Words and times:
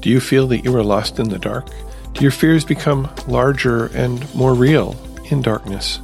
Do 0.00 0.10
you 0.10 0.20
feel 0.20 0.46
that 0.46 0.64
you 0.64 0.74
are 0.76 0.84
lost 0.84 1.18
in 1.18 1.28
the 1.28 1.40
dark? 1.40 1.66
Do 2.12 2.22
your 2.22 2.30
fears 2.30 2.64
become 2.64 3.10
larger 3.26 3.86
and 3.86 4.32
more 4.32 4.54
real 4.54 4.96
in 5.24 5.42
darkness? 5.42 5.98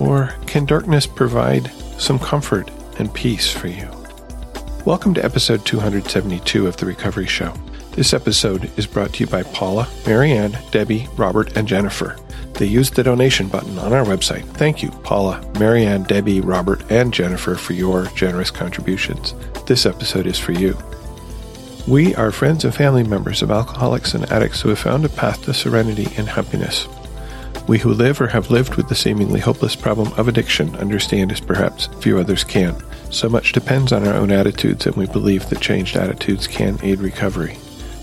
Or 0.00 0.32
can 0.46 0.64
darkness 0.64 1.06
provide 1.06 1.70
some 1.98 2.18
comfort 2.18 2.70
and 2.98 3.12
peace 3.12 3.50
for 3.52 3.68
you? 3.68 3.90
Welcome 4.86 5.12
to 5.14 5.24
episode 5.24 5.66
272 5.66 6.66
of 6.66 6.78
The 6.78 6.86
Recovery 6.86 7.26
Show. 7.26 7.52
This 7.92 8.14
episode 8.14 8.70
is 8.78 8.86
brought 8.86 9.12
to 9.14 9.24
you 9.24 9.26
by 9.30 9.42
Paula, 9.42 9.86
Marianne, 10.06 10.56
Debbie, 10.70 11.06
Robert, 11.18 11.58
and 11.58 11.68
Jennifer. 11.68 12.16
They 12.54 12.66
used 12.66 12.94
the 12.94 13.02
donation 13.02 13.48
button 13.48 13.78
on 13.78 13.92
our 13.92 14.04
website. 14.04 14.46
Thank 14.54 14.82
you, 14.82 14.88
Paula, 14.90 15.46
Marianne, 15.58 16.04
Debbie, 16.04 16.40
Robert, 16.40 16.90
and 16.90 17.12
Jennifer 17.12 17.54
for 17.54 17.74
your 17.74 18.06
generous 18.16 18.50
contributions. 18.50 19.34
This 19.66 19.84
episode 19.84 20.26
is 20.26 20.38
for 20.38 20.52
you. 20.52 20.74
We 21.86 22.16
are 22.16 22.32
friends 22.32 22.64
and 22.64 22.74
family 22.74 23.04
members 23.04 23.42
of 23.42 23.52
alcoholics 23.52 24.14
and 24.14 24.24
addicts 24.32 24.60
who 24.60 24.70
have 24.70 24.78
found 24.80 25.04
a 25.04 25.08
path 25.08 25.42
to 25.44 25.54
serenity 25.54 26.08
and 26.16 26.26
happiness. 26.26 26.88
We 27.68 27.78
who 27.78 27.94
live 27.94 28.20
or 28.20 28.26
have 28.26 28.50
lived 28.50 28.74
with 28.74 28.88
the 28.88 28.96
seemingly 28.96 29.38
hopeless 29.38 29.76
problem 29.76 30.12
of 30.14 30.26
addiction 30.26 30.74
understand 30.76 31.30
as 31.30 31.38
perhaps 31.38 31.86
few 32.00 32.18
others 32.18 32.42
can. 32.42 32.74
So 33.12 33.28
much 33.28 33.52
depends 33.52 33.92
on 33.92 34.04
our 34.04 34.14
own 34.14 34.32
attitudes, 34.32 34.86
and 34.86 34.96
we 34.96 35.06
believe 35.06 35.48
that 35.48 35.60
changed 35.60 35.96
attitudes 35.96 36.48
can 36.48 36.76
aid 36.82 36.98
recovery. 36.98 37.56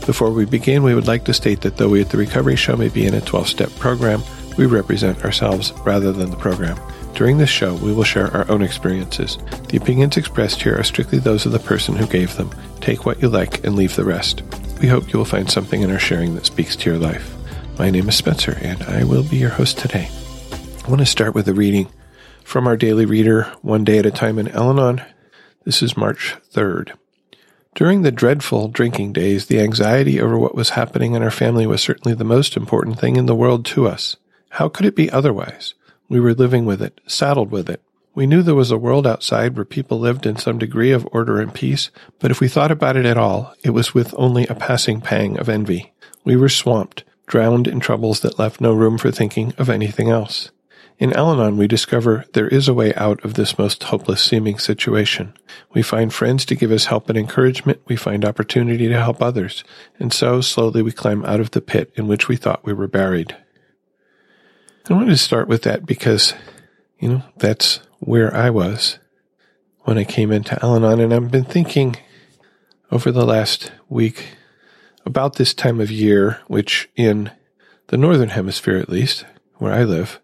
Before 0.05 0.31
we 0.31 0.45
begin, 0.45 0.83
we 0.83 0.95
would 0.95 1.07
like 1.07 1.25
to 1.25 1.33
state 1.33 1.59
that 1.61 1.75
though 1.75 1.89
we 1.89 1.99
at 1.99 2.09
the 2.09 2.17
Recovery 2.17 2.55
Show 2.55 2.77
may 2.77 2.87
be 2.87 3.05
in 3.05 3.13
a 3.13 3.21
12 3.21 3.49
step 3.49 3.69
program, 3.79 4.23
we 4.57 4.65
represent 4.65 5.25
ourselves 5.25 5.73
rather 5.85 6.13
than 6.13 6.29
the 6.29 6.37
program. 6.37 6.79
During 7.13 7.37
this 7.37 7.49
show, 7.49 7.75
we 7.75 7.93
will 7.93 8.03
share 8.03 8.35
our 8.35 8.49
own 8.49 8.63
experiences. 8.63 9.37
The 9.69 9.77
opinions 9.77 10.17
expressed 10.17 10.61
here 10.61 10.77
are 10.79 10.83
strictly 10.83 11.19
those 11.19 11.45
of 11.45 11.51
the 11.51 11.59
person 11.59 11.95
who 11.95 12.07
gave 12.07 12.35
them. 12.35 12.49
Take 12.81 13.05
what 13.05 13.21
you 13.21 13.29
like 13.29 13.63
and 13.63 13.75
leave 13.75 13.95
the 13.95 14.03
rest. 14.03 14.41
We 14.81 14.87
hope 14.87 15.13
you 15.13 15.19
will 15.19 15.25
find 15.25 15.49
something 15.49 15.83
in 15.83 15.91
our 15.91 15.99
sharing 15.99 16.33
that 16.35 16.47
speaks 16.47 16.75
to 16.75 16.89
your 16.89 16.97
life. 16.97 17.35
My 17.77 17.91
name 17.91 18.09
is 18.09 18.15
Spencer, 18.15 18.57
and 18.61 18.81
I 18.83 19.03
will 19.03 19.23
be 19.23 19.37
your 19.37 19.51
host 19.51 19.77
today. 19.77 20.09
I 20.83 20.89
want 20.89 21.01
to 21.01 21.05
start 21.05 21.35
with 21.35 21.47
a 21.47 21.53
reading 21.53 21.87
from 22.43 22.65
our 22.65 22.75
daily 22.75 23.05
reader, 23.05 23.43
One 23.61 23.83
Day 23.83 23.99
at 23.99 24.07
a 24.07 24.11
Time 24.11 24.39
in 24.39 24.49
Al 24.49 24.71
Anon. 24.71 25.03
This 25.65 25.83
is 25.83 25.95
March 25.95 26.35
3rd. 26.51 26.93
During 27.75 28.01
the 28.01 28.11
dreadful 28.11 28.69
drinking 28.69 29.13
days, 29.13 29.45
the 29.45 29.59
anxiety 29.59 30.19
over 30.19 30.37
what 30.37 30.55
was 30.55 30.71
happening 30.71 31.13
in 31.13 31.21
our 31.21 31.31
family 31.31 31.67
was 31.67 31.81
certainly 31.81 32.15
the 32.15 32.23
most 32.23 32.57
important 32.57 32.99
thing 32.99 33.17
in 33.17 33.27
the 33.27 33.35
world 33.35 33.65
to 33.67 33.87
us. 33.87 34.17
How 34.49 34.67
could 34.67 34.85
it 34.85 34.95
be 34.95 35.11
otherwise? 35.11 35.75
We 36.13 36.19
were 36.19 36.35
living 36.35 36.65
with 36.65 36.79
it, 36.83 37.01
saddled 37.07 37.49
with 37.49 37.67
it. 37.71 37.81
We 38.13 38.27
knew 38.27 38.43
there 38.43 38.53
was 38.53 38.69
a 38.69 38.77
world 38.77 39.07
outside 39.07 39.55
where 39.55 39.65
people 39.65 39.99
lived 39.99 40.27
in 40.27 40.37
some 40.37 40.59
degree 40.59 40.91
of 40.91 41.07
order 41.11 41.41
and 41.41 41.51
peace, 41.51 41.89
but 42.19 42.29
if 42.29 42.39
we 42.39 42.47
thought 42.47 42.69
about 42.69 42.95
it 42.95 43.07
at 43.07 43.17
all, 43.17 43.55
it 43.63 43.71
was 43.71 43.95
with 43.95 44.13
only 44.15 44.45
a 44.45 44.53
passing 44.53 45.01
pang 45.01 45.39
of 45.39 45.49
envy. 45.49 45.91
We 46.23 46.35
were 46.35 46.49
swamped, 46.49 47.03
drowned 47.25 47.67
in 47.67 47.79
troubles 47.79 48.19
that 48.19 48.37
left 48.37 48.61
no 48.61 48.73
room 48.73 48.99
for 48.99 49.09
thinking 49.09 49.55
of 49.57 49.71
anything 49.71 50.09
else. 50.09 50.51
In 50.99 51.13
Al 51.13 51.31
Anon, 51.31 51.57
we 51.57 51.67
discover 51.67 52.25
there 52.33 52.47
is 52.47 52.67
a 52.67 52.75
way 52.75 52.93
out 52.93 53.25
of 53.25 53.33
this 53.33 53.57
most 53.57 53.81
hopeless 53.85 54.23
seeming 54.23 54.59
situation. 54.59 55.33
We 55.73 55.81
find 55.81 56.13
friends 56.13 56.45
to 56.45 56.55
give 56.55 56.71
us 56.71 56.85
help 56.85 57.09
and 57.09 57.17
encouragement. 57.17 57.81
We 57.87 57.95
find 57.95 58.23
opportunity 58.23 58.87
to 58.87 59.01
help 59.01 59.19
others. 59.19 59.63
And 59.97 60.13
so, 60.13 60.41
slowly, 60.41 60.83
we 60.83 60.91
climb 60.91 61.25
out 61.25 61.39
of 61.39 61.49
the 61.49 61.61
pit 61.61 61.91
in 61.95 62.05
which 62.05 62.27
we 62.27 62.35
thought 62.35 62.63
we 62.63 62.73
were 62.73 62.87
buried. 62.87 63.35
I 64.89 64.93
wanted 64.93 65.11
to 65.11 65.17
start 65.17 65.47
with 65.47 65.61
that 65.63 65.85
because, 65.85 66.33
you 66.99 67.07
know, 67.07 67.23
that's 67.37 67.79
where 67.99 68.35
I 68.35 68.49
was 68.49 68.99
when 69.81 69.97
I 69.97 70.03
came 70.03 70.31
into 70.31 70.61
Al 70.63 70.75
Anon. 70.75 70.99
And 70.99 71.13
I've 71.13 71.31
been 71.31 71.45
thinking 71.45 71.95
over 72.91 73.09
the 73.09 73.25
last 73.25 73.71
week 73.87 74.35
about 75.05 75.35
this 75.35 75.53
time 75.53 75.79
of 75.79 75.89
year, 75.89 76.41
which 76.47 76.89
in 76.97 77.31
the 77.87 77.97
Northern 77.97 78.29
Hemisphere, 78.29 78.77
at 78.77 78.89
least, 78.89 79.25
where 79.55 79.71
I 79.71 79.83
live, 79.83 80.19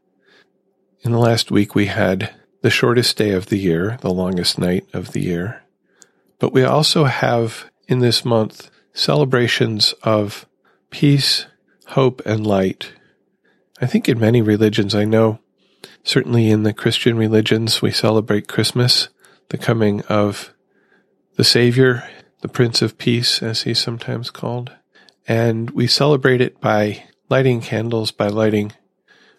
in 1.02 1.14
the 1.14 1.20
last 1.20 1.52
week, 1.52 1.73
we 1.73 1.86
had 1.86 2.33
the 2.62 2.70
shortest 2.70 3.16
day 3.16 3.32
of 3.32 3.45
the 3.45 3.58
year, 3.58 3.98
the 4.02 4.14
longest 4.14 4.60
night 4.60 4.86
of 4.94 5.14
the 5.14 5.22
year. 5.22 5.64
But 6.38 6.52
we 6.52 6.64
also 6.64 7.06
have 7.06 7.70
in 7.88 8.00
this 8.00 8.26
month 8.26 8.70
celebrations 8.92 9.94
of 10.04 10.45
peace, 10.89 11.45
hope, 11.88 12.22
and 12.26 12.45
light. 12.45 12.92
I 13.82 13.86
think 13.86 14.10
in 14.10 14.20
many 14.20 14.42
religions, 14.42 14.94
I 14.94 15.06
know, 15.06 15.40
certainly 16.04 16.50
in 16.50 16.64
the 16.64 16.73
Christian 16.73 17.17
religions, 17.17 17.82
we 17.82 17.92
celebrate 17.92 18.48
Christmas, 18.48 19.10
the 19.50 19.58
coming 19.58 20.02
of 20.04 20.54
the 21.36 21.44
Savior, 21.44 22.10
the 22.42 22.50
Prince 22.50 22.82
of 22.82 22.98
Peace, 22.98 23.42
as 23.42 23.64
he's 23.64 23.80
sometimes 23.80 24.30
called. 24.30 24.72
And 25.28 25.70
we 25.72 25.88
celebrate 25.88 26.42
it 26.42 26.60
by 26.60 27.06
lighting 27.30 27.62
candles, 27.62 28.12
by 28.12 28.28
lighting 28.28 28.73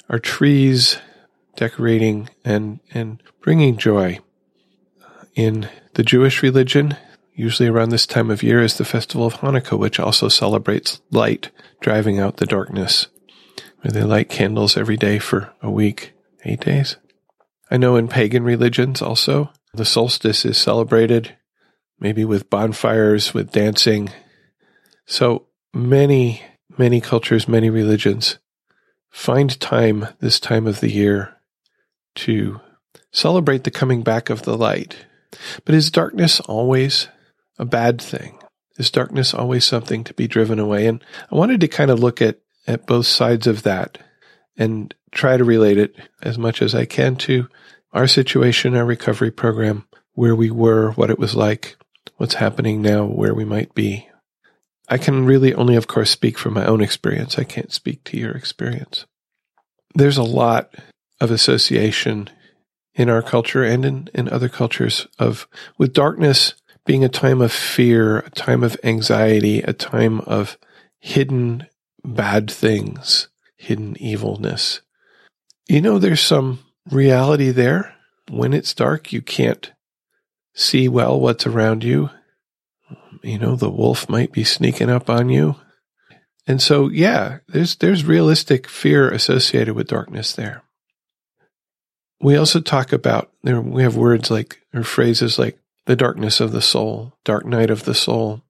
our 0.09 0.19
trees 0.19 0.99
decorating 1.57 2.29
and, 2.45 2.81
and 2.93 3.23
bringing 3.41 3.77
joy. 3.77 4.19
In 5.35 5.69
the 5.95 6.03
Jewish 6.03 6.43
religion, 6.43 6.97
usually 7.35 7.69
around 7.69 7.91
this 7.91 8.07
time 8.07 8.31
of 8.31 8.43
year 8.43 8.63
is 8.63 8.79
the 8.79 8.85
festival 8.85 9.27
of 9.27 9.35
Hanukkah, 9.35 9.79
which 9.79 10.01
also 10.01 10.29
celebrates 10.29 11.01
light 11.11 11.51
driving 11.81 12.19
out 12.19 12.39
the 12.39 12.47
darkness, 12.47 13.09
where 13.81 13.93
they 13.93 14.03
light 14.03 14.29
candles 14.29 14.77
every 14.77 14.97
day 14.97 15.19
for 15.19 15.53
a 15.63 15.71
week, 15.71 16.13
eight 16.45 16.61
days. 16.61 16.97
I 17.71 17.77
know 17.77 17.97
in 17.97 18.09
pagan 18.09 18.43
religions 18.43 19.01
also, 19.01 19.51
the 19.73 19.85
solstice 19.85 20.45
is 20.45 20.59
celebrated, 20.59 21.37
maybe 21.99 22.25
with 22.25 22.51
bonfires, 22.51 23.33
with 23.33 23.53
dancing. 23.53 24.11
So 25.07 25.47
many, 25.73 26.43
many 26.77 27.01
cultures, 27.01 27.49
many 27.49 27.71
religions 27.71 28.39
find 29.11 29.59
time 29.61 30.09
this 30.21 30.41
time 30.41 30.67
of 30.67 30.81
the 30.81 30.91
year 30.91 31.37
to 32.17 32.61
celebrate 33.13 33.65
the 33.65 33.71
coming 33.71 34.03
back 34.03 34.31
of 34.31 34.43
the 34.43 34.57
light. 34.57 34.97
But 35.65 35.75
is 35.75 35.91
darkness 35.91 36.41
always 36.41 37.09
a 37.59 37.65
bad 37.65 38.01
thing? 38.01 38.39
Is 38.79 38.91
darkness 38.91 39.35
always 39.35 39.65
something 39.65 40.05
to 40.05 40.15
be 40.15 40.27
driven 40.27 40.59
away? 40.59 40.87
And 40.87 41.05
I 41.31 41.35
wanted 41.35 41.61
to 41.61 41.69
kind 41.69 41.91
of 41.91 42.01
look 42.01 42.23
at, 42.23 42.41
at 42.71 42.87
both 42.87 43.07
sides 43.07 43.47
of 43.47 43.65
that 43.65 43.99
and 44.57 44.95
try 45.11 45.37
to 45.37 45.45
relate 45.45 45.77
it 45.77 45.97
as 46.23 46.39
much 46.39 46.63
as 46.63 46.75
I 46.75 46.85
can 46.85 47.17
to 47.17 47.49
our 47.93 48.07
situation, 48.07 48.77
our 48.77 48.85
recovery 48.85 49.31
program, 49.31 49.87
where 50.13 50.37
we 50.37 50.51
were, 50.51 50.93
what 50.93 51.11
it 51.11 51.19
was 51.19 51.35
like, 51.35 51.77
what's 52.17 52.35
happening 52.35 52.81
now, 52.81 53.05
where 53.05 53.35
we 53.35 53.45
might 53.45 53.75
be. 53.75 54.09
I 54.89 54.99
can 54.99 55.25
really 55.25 55.53
only, 55.55 55.77
of 55.77 55.87
course, 55.87 56.11
speak 56.11 56.39
from 56.39 56.55
my 56.55 56.65
own 56.65 56.81
experience. 56.81 57.39
I 57.39 57.45
can't 57.45 57.73
speak 57.73 58.05
to 58.05 58.17
your 58.17 58.33
experience. 58.33 59.07
There's 59.95 60.19
a 60.19 60.23
lot 60.23 60.75
of 61.21 61.31
association 61.31 62.31
in 62.95 63.09
our 63.09 63.23
culture 63.23 63.65
and 63.65 63.85
in, 63.85 64.09
in 64.15 64.29
other 64.29 64.49
cultures 64.49 65.07
of 65.19 65.49
with 65.79 65.93
darkness 65.93 66.55
being 66.87 67.05
a 67.05 67.09
time 67.09 67.41
of 67.41 67.53
fear, 67.53 68.19
a 68.19 68.31
time 68.31 68.63
of 68.63 68.77
anxiety, 68.83 69.61
a 69.61 69.73
time 69.73 70.21
of 70.21 70.59
hidden 70.99 71.67
bad 72.05 72.51
things, 72.51 73.29
hidden 73.57 73.97
evilness. 74.01 74.81
You 75.69 75.81
know, 75.81 75.99
there's 75.99 76.21
some 76.21 76.61
reality 76.91 77.51
there. 77.51 77.95
When 78.31 78.53
it's 78.53 78.75
dark, 78.75 79.13
you 79.13 79.23
can't 79.23 79.73
see 80.55 80.89
well 80.89 81.21
what's 81.21 81.47
around 81.47 81.85
you. 81.85 82.11
You 83.23 83.39
know, 83.39 83.57
the 83.57 83.71
wolf 83.71 84.09
might 84.09 84.33
be 84.33 84.45
sneaking 84.45 84.91
up 84.91 85.11
on 85.11 85.29
you. 85.29 85.57
And 86.47 86.61
so, 86.61 86.89
yeah, 86.89 87.39
there's, 87.49 87.77
there's 87.77 88.05
realistic 88.05 88.69
fear 88.69 89.11
associated 89.11 89.75
with 89.75 89.89
darkness 89.89 90.33
there 90.33 90.65
we 92.21 92.37
also 92.37 92.61
talk 92.61 92.93
about 92.93 93.31
there 93.43 93.61
we 93.61 93.83
have 93.83 93.97
words 93.97 94.31
like 94.31 94.61
or 94.75 94.83
phrases 94.83 95.39
like 95.39 95.59
the 95.87 95.97
darkness 95.97 96.41
of 96.41 96.53
the 96.53 96.63
soul 96.63 97.15
dark 97.25 97.45
night 97.45 97.71
of 97.71 97.85
the 97.85 97.95
soul 97.95 98.43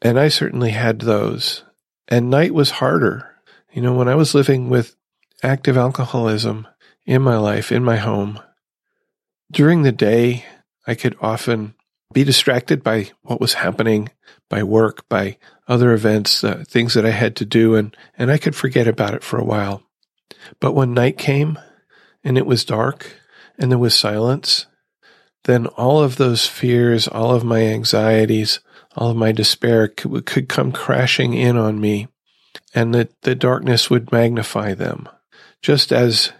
and 0.00 0.18
i 0.18 0.28
certainly 0.28 0.70
had 0.70 1.00
those 1.00 1.64
and 2.10 2.28
night 2.28 2.52
was 2.52 2.70
harder. 2.70 3.26
You 3.72 3.82
know 3.82 3.94
when 3.94 4.08
i 4.08 4.16
was 4.16 4.34
living 4.34 4.68
with 4.68 4.96
active 5.42 5.76
alcoholism 5.76 6.66
in 7.06 7.22
my 7.22 7.36
life 7.36 7.70
in 7.70 7.84
my 7.84 7.96
home 7.96 8.40
during 9.50 9.82
the 9.82 9.92
day 9.92 10.44
i 10.86 10.94
could 10.94 11.16
often 11.20 11.74
be 12.12 12.24
distracted 12.24 12.82
by 12.82 13.10
what 13.22 13.40
was 13.40 13.54
happening 13.54 14.10
by 14.48 14.62
work 14.62 15.08
by 15.08 15.38
other 15.68 15.92
events 15.92 16.42
uh, 16.42 16.64
things 16.66 16.94
that 16.94 17.06
i 17.06 17.10
had 17.10 17.36
to 17.36 17.44
do 17.44 17.76
and 17.76 17.96
and 18.18 18.30
i 18.30 18.38
could 18.38 18.56
forget 18.56 18.88
about 18.88 19.14
it 19.14 19.22
for 19.22 19.38
a 19.38 19.44
while. 19.44 19.82
But 20.60 20.72
when 20.72 20.94
night 20.94 21.18
came 21.18 21.58
and 22.24 22.36
it 22.36 22.46
was 22.46 22.64
dark 22.64 23.14
and 23.58 23.70
there 23.70 23.78
was 23.78 23.98
silence, 23.98 24.66
then 25.44 25.66
all 25.66 26.02
of 26.02 26.16
those 26.16 26.46
fears, 26.46 27.08
all 27.08 27.34
of 27.34 27.44
my 27.44 27.62
anxieties, 27.62 28.60
all 28.96 29.10
of 29.10 29.16
my 29.16 29.32
despair 29.32 29.88
could, 29.88 30.26
could 30.26 30.48
come 30.48 30.72
crashing 30.72 31.34
in 31.34 31.56
on 31.56 31.80
me 31.80 32.08
and 32.74 32.94
that 32.94 33.22
the 33.22 33.34
darkness 33.34 33.90
would 33.90 34.12
magnify 34.12 34.74
them. 34.74 35.08
Just 35.62 35.92
as, 35.92 36.32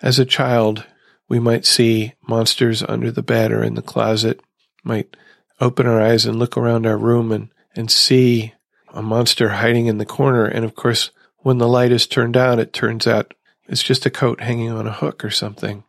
as 0.00 0.18
a 0.18 0.24
child, 0.24 0.86
we 1.28 1.38
might 1.38 1.66
see 1.66 2.14
monsters 2.26 2.82
under 2.82 3.10
the 3.10 3.22
bed 3.22 3.52
or 3.52 3.62
in 3.62 3.74
the 3.74 3.82
closet, 3.82 4.40
might 4.84 5.16
open 5.60 5.86
our 5.86 6.00
eyes 6.00 6.26
and 6.26 6.38
look 6.38 6.56
around 6.56 6.86
our 6.86 6.98
room 6.98 7.30
and, 7.32 7.50
and 7.74 7.90
see 7.90 8.52
a 8.92 9.02
monster 9.02 9.48
hiding 9.48 9.86
in 9.86 9.98
the 9.98 10.06
corner. 10.06 10.44
And 10.44 10.64
of 10.64 10.74
course, 10.74 11.10
when 11.38 11.58
the 11.58 11.68
light 11.68 11.92
is 11.92 12.06
turned 12.06 12.36
on, 12.36 12.58
it 12.58 12.72
turns 12.72 13.06
out 13.06 13.34
it's 13.68 13.82
just 13.82 14.06
a 14.06 14.10
coat 14.10 14.40
hanging 14.40 14.70
on 14.70 14.86
a 14.86 14.92
hook 14.92 15.24
or 15.24 15.30
something. 15.30 15.84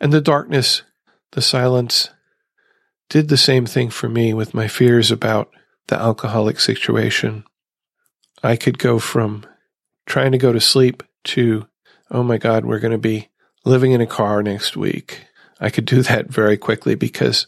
And 0.00 0.12
the 0.12 0.20
darkness, 0.20 0.82
the 1.32 1.42
silence, 1.42 2.10
did 3.08 3.28
the 3.28 3.36
same 3.36 3.66
thing 3.66 3.90
for 3.90 4.08
me 4.08 4.34
with 4.34 4.54
my 4.54 4.68
fears 4.68 5.10
about 5.10 5.50
the 5.88 5.96
alcoholic 5.96 6.60
situation. 6.60 7.44
I 8.42 8.56
could 8.56 8.78
go 8.78 8.98
from 8.98 9.46
trying 10.06 10.32
to 10.32 10.38
go 10.38 10.52
to 10.52 10.60
sleep 10.60 11.02
to, 11.24 11.66
oh 12.10 12.22
my 12.22 12.38
God, 12.38 12.64
we're 12.64 12.80
going 12.80 12.92
to 12.92 12.98
be 12.98 13.28
living 13.64 13.92
in 13.92 14.00
a 14.00 14.06
car 14.06 14.42
next 14.42 14.76
week. 14.76 15.26
I 15.60 15.70
could 15.70 15.84
do 15.84 16.02
that 16.02 16.28
very 16.28 16.56
quickly 16.56 16.94
because 16.94 17.46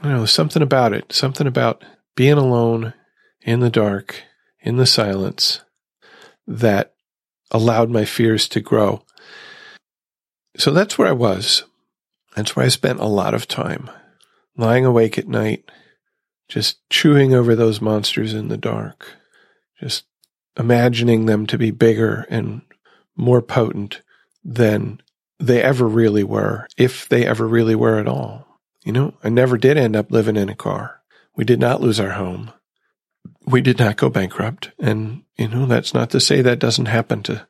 I 0.00 0.08
don't 0.08 0.18
know, 0.18 0.26
something 0.26 0.62
about 0.62 0.92
it, 0.92 1.12
something 1.12 1.46
about 1.46 1.84
being 2.16 2.36
alone 2.36 2.94
in 3.42 3.60
the 3.60 3.70
dark, 3.70 4.22
in 4.60 4.76
the 4.76 4.86
silence, 4.86 5.60
that 6.46 6.94
allowed 7.50 7.90
my 7.90 8.04
fears 8.04 8.48
to 8.48 8.60
grow. 8.60 9.04
So 10.56 10.72
that's 10.72 10.98
where 10.98 11.08
I 11.08 11.12
was. 11.12 11.64
That's 12.36 12.56
where 12.56 12.66
I 12.66 12.68
spent 12.68 13.00
a 13.00 13.06
lot 13.06 13.34
of 13.34 13.46
time 13.46 13.88
lying 14.56 14.84
awake 14.84 15.18
at 15.18 15.28
night, 15.28 15.70
just 16.48 16.78
chewing 16.90 17.34
over 17.34 17.54
those 17.54 17.80
monsters 17.80 18.34
in 18.34 18.48
the 18.48 18.56
dark, 18.56 19.16
just 19.80 20.04
imagining 20.58 21.26
them 21.26 21.46
to 21.46 21.58
be 21.58 21.70
bigger 21.70 22.26
and 22.28 22.62
more 23.16 23.42
potent 23.42 24.02
than 24.44 25.00
they 25.40 25.62
ever 25.62 25.86
really 25.86 26.24
were, 26.24 26.66
if 26.76 27.08
they 27.08 27.26
ever 27.26 27.46
really 27.46 27.74
were 27.74 27.98
at 27.98 28.08
all. 28.08 28.46
You 28.84 28.92
know, 28.92 29.14
I 29.24 29.30
never 29.30 29.56
did 29.56 29.76
end 29.76 29.96
up 29.96 30.10
living 30.10 30.36
in 30.36 30.48
a 30.48 30.54
car. 30.54 31.00
We 31.34 31.44
did 31.44 31.58
not 31.58 31.80
lose 31.80 31.98
our 31.98 32.10
home. 32.10 32.52
We 33.46 33.60
did 33.60 33.78
not 33.78 33.96
go 33.96 34.10
bankrupt. 34.10 34.70
And, 34.78 35.22
you 35.36 35.48
know, 35.48 35.66
that's 35.66 35.94
not 35.94 36.10
to 36.10 36.20
say 36.20 36.42
that 36.42 36.58
doesn't 36.58 36.86
happen 36.86 37.22
to 37.24 37.46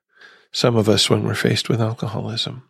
some 0.52 0.76
of 0.76 0.88
us 0.88 1.10
when 1.10 1.24
we're 1.24 1.34
faced 1.34 1.68
with 1.68 1.80
alcoholism. 1.80 2.68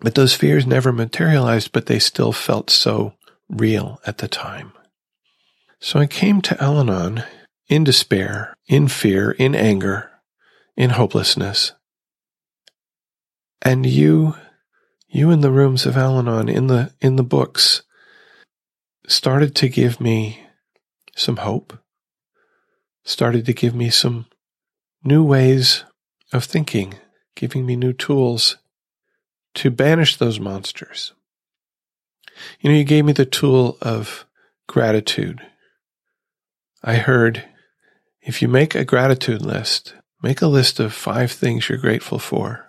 But 0.00 0.14
those 0.14 0.34
fears 0.34 0.66
never 0.66 0.92
materialized, 0.92 1.72
but 1.72 1.86
they 1.86 1.98
still 1.98 2.32
felt 2.32 2.68
so 2.68 3.14
real 3.48 4.00
at 4.06 4.18
the 4.18 4.28
time. 4.28 4.72
So 5.80 5.98
I 5.98 6.06
came 6.06 6.40
to 6.42 6.62
Al 6.62 6.80
Anon 6.80 7.24
in 7.68 7.84
despair, 7.84 8.56
in 8.66 8.88
fear, 8.88 9.30
in 9.32 9.54
anger, 9.54 10.10
in 10.76 10.90
hopelessness. 10.90 11.72
And 13.62 13.86
you, 13.86 14.34
you 15.08 15.30
in 15.30 15.40
the 15.40 15.50
rooms 15.50 15.86
of 15.86 15.96
Al 15.96 16.18
Anon, 16.18 16.48
in 16.48 16.66
the, 16.66 16.92
in 17.00 17.16
the 17.16 17.22
books, 17.22 17.82
started 19.06 19.54
to 19.56 19.68
give 19.68 20.00
me 20.00 20.46
some 21.16 21.36
hope, 21.36 21.78
started 23.04 23.46
to 23.46 23.52
give 23.52 23.74
me 23.74 23.90
some 23.90 24.26
new 25.02 25.22
ways 25.22 25.84
of 26.32 26.44
thinking, 26.44 26.94
giving 27.36 27.66
me 27.66 27.76
new 27.76 27.92
tools 27.92 28.56
to 29.54 29.70
banish 29.70 30.16
those 30.16 30.40
monsters. 30.40 31.12
You 32.60 32.70
know, 32.70 32.76
you 32.76 32.84
gave 32.84 33.04
me 33.04 33.12
the 33.12 33.24
tool 33.24 33.78
of 33.80 34.26
gratitude. 34.66 35.40
I 36.82 36.96
heard 36.96 37.44
if 38.22 38.42
you 38.42 38.48
make 38.48 38.74
a 38.74 38.84
gratitude 38.84 39.42
list, 39.42 39.94
make 40.22 40.42
a 40.42 40.46
list 40.46 40.80
of 40.80 40.92
five 40.92 41.30
things 41.30 41.68
you're 41.68 41.78
grateful 41.78 42.18
for. 42.18 42.66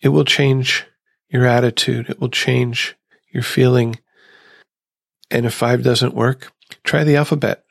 It 0.00 0.08
will 0.08 0.24
change 0.24 0.86
your 1.28 1.46
attitude. 1.46 2.08
It 2.08 2.20
will 2.20 2.28
change 2.28 2.96
your 3.32 3.42
feeling. 3.42 3.98
And 5.30 5.46
if 5.46 5.54
five 5.54 5.82
doesn't 5.82 6.14
work, 6.14 6.52
try 6.84 7.04
the 7.04 7.16
alphabet. 7.16 7.64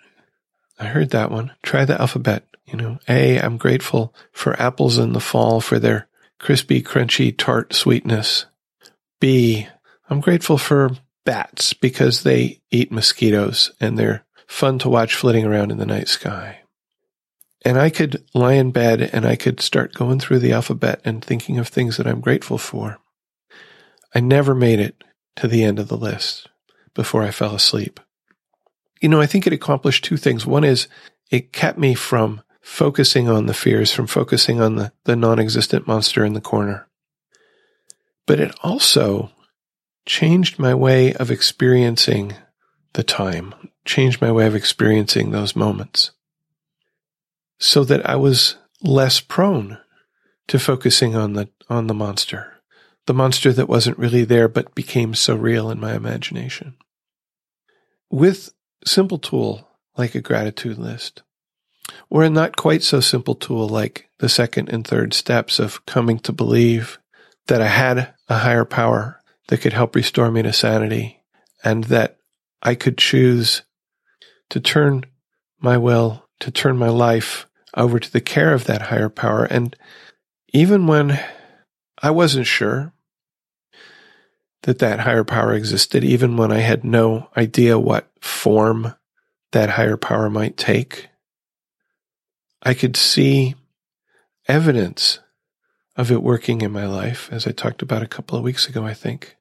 I 0.79 0.85
heard 0.85 1.11
that 1.11 1.31
one. 1.31 1.51
Try 1.63 1.85
the 1.85 1.99
alphabet. 1.99 2.43
You 2.65 2.77
know, 2.77 2.99
A, 3.07 3.39
I'm 3.39 3.57
grateful 3.57 4.13
for 4.31 4.59
apples 4.61 4.97
in 4.97 5.13
the 5.13 5.19
fall 5.19 5.61
for 5.61 5.79
their 5.79 6.07
crispy, 6.39 6.83
crunchy, 6.83 7.35
tart 7.35 7.73
sweetness. 7.73 8.45
B, 9.19 9.67
I'm 10.09 10.21
grateful 10.21 10.57
for 10.57 10.91
bats 11.25 11.73
because 11.73 12.23
they 12.23 12.61
eat 12.71 12.91
mosquitoes 12.91 13.71
and 13.81 13.97
they're 13.97 14.25
fun 14.47 14.79
to 14.79 14.89
watch 14.89 15.15
flitting 15.15 15.45
around 15.45 15.71
in 15.71 15.77
the 15.77 15.85
night 15.85 16.07
sky. 16.07 16.59
And 17.65 17.77
I 17.77 17.89
could 17.89 18.23
lie 18.33 18.53
in 18.53 18.71
bed 18.71 19.01
and 19.01 19.25
I 19.25 19.35
could 19.35 19.59
start 19.59 19.93
going 19.93 20.19
through 20.19 20.39
the 20.39 20.53
alphabet 20.53 21.01
and 21.03 21.23
thinking 21.23 21.57
of 21.57 21.67
things 21.67 21.97
that 21.97 22.07
I'm 22.07 22.21
grateful 22.21 22.57
for. 22.57 22.99
I 24.15 24.21
never 24.21 24.55
made 24.55 24.79
it 24.79 25.03
to 25.35 25.47
the 25.47 25.63
end 25.63 25.79
of 25.79 25.89
the 25.89 25.97
list 25.97 26.47
before 26.93 27.23
I 27.23 27.31
fell 27.31 27.53
asleep. 27.53 27.99
You 29.01 29.09
know, 29.09 29.19
I 29.19 29.25
think 29.25 29.45
it 29.45 29.53
accomplished 29.53 30.05
two 30.05 30.17
things. 30.17 30.45
One 30.45 30.63
is 30.63 30.87
it 31.29 31.51
kept 31.51 31.77
me 31.77 31.93
from 31.93 32.41
focusing 32.61 33.27
on 33.27 33.45
the 33.45 33.53
fears, 33.53 33.93
from 33.93 34.07
focusing 34.07 34.61
on 34.61 34.75
the, 34.75 34.91
the 35.03 35.15
non 35.15 35.39
existent 35.39 35.87
monster 35.87 36.23
in 36.23 36.33
the 36.33 36.41
corner. 36.41 36.87
But 38.25 38.39
it 38.39 38.55
also 38.61 39.31
changed 40.07 40.57
my 40.57 40.73
way 40.73 41.13
of 41.13 41.29
experiencing 41.29 42.33
the 42.93 43.03
time, 43.03 43.53
changed 43.85 44.21
my 44.21 44.31
way 44.31 44.47
of 44.47 44.55
experiencing 44.55 45.29
those 45.29 45.55
moments 45.55 46.11
so 47.59 47.83
that 47.83 48.09
I 48.09 48.15
was 48.15 48.55
less 48.81 49.19
prone 49.19 49.77
to 50.47 50.57
focusing 50.57 51.15
on 51.15 51.33
the, 51.33 51.49
on 51.69 51.87
the 51.87 51.93
monster, 51.93 52.53
the 53.05 53.13
monster 53.13 53.51
that 53.51 53.67
wasn't 53.67 53.99
really 53.99 54.23
there, 54.23 54.47
but 54.47 54.73
became 54.73 55.13
so 55.13 55.35
real 55.35 55.69
in 55.69 55.79
my 55.79 55.93
imagination. 55.93 56.77
With 58.09 58.53
simple 58.85 59.19
tool 59.19 59.67
like 59.97 60.15
a 60.15 60.21
gratitude 60.21 60.77
list, 60.77 61.23
or 62.09 62.23
a 62.23 62.29
not 62.29 62.55
quite 62.55 62.83
so 62.83 62.99
simple 63.01 63.35
tool 63.35 63.67
like 63.67 64.09
the 64.19 64.29
second 64.29 64.69
and 64.69 64.87
third 64.87 65.13
steps 65.13 65.59
of 65.59 65.85
coming 65.85 66.19
to 66.19 66.31
believe 66.31 66.99
that 67.47 67.61
I 67.61 67.67
had 67.67 68.13
a 68.29 68.37
higher 68.37 68.65
power 68.65 69.16
that 69.47 69.61
could 69.61 69.73
help 69.73 69.95
restore 69.95 70.31
me 70.31 70.41
to 70.41 70.53
sanity 70.53 71.23
and 71.63 71.85
that 71.85 72.17
I 72.61 72.75
could 72.75 72.97
choose 72.97 73.63
to 74.49 74.59
turn 74.59 75.05
my 75.59 75.77
will, 75.77 76.25
to 76.39 76.51
turn 76.51 76.77
my 76.77 76.89
life 76.89 77.47
over 77.75 77.99
to 77.99 78.11
the 78.11 78.21
care 78.21 78.53
of 78.53 78.65
that 78.65 78.83
higher 78.83 79.09
power. 79.09 79.45
And 79.45 79.75
even 80.53 80.87
when 80.87 81.19
I 82.01 82.11
wasn't 82.11 82.47
sure 82.47 82.93
that 84.63 84.79
that 84.79 85.01
higher 85.01 85.23
power 85.23 85.53
existed, 85.53 86.03
even 86.03 86.37
when 86.37 86.51
I 86.51 86.59
had 86.59 86.83
no 86.83 87.29
idea 87.37 87.79
what 87.79 88.09
form 88.21 88.95
that 89.51 89.71
higher 89.71 89.97
power 89.97 90.29
might 90.29 90.57
take, 90.57 91.09
I 92.61 92.73
could 92.73 92.97
see 92.97 93.55
evidence 94.47 95.19
of 95.95 96.11
it 96.11 96.21
working 96.21 96.61
in 96.61 96.71
my 96.71 96.85
life, 96.85 97.29
as 97.31 97.47
I 97.47 97.51
talked 97.51 97.81
about 97.81 98.03
a 98.03 98.07
couple 98.07 98.37
of 98.37 98.43
weeks 98.43 98.67
ago, 98.67 98.85
I 98.85 98.93
think. 98.93 99.35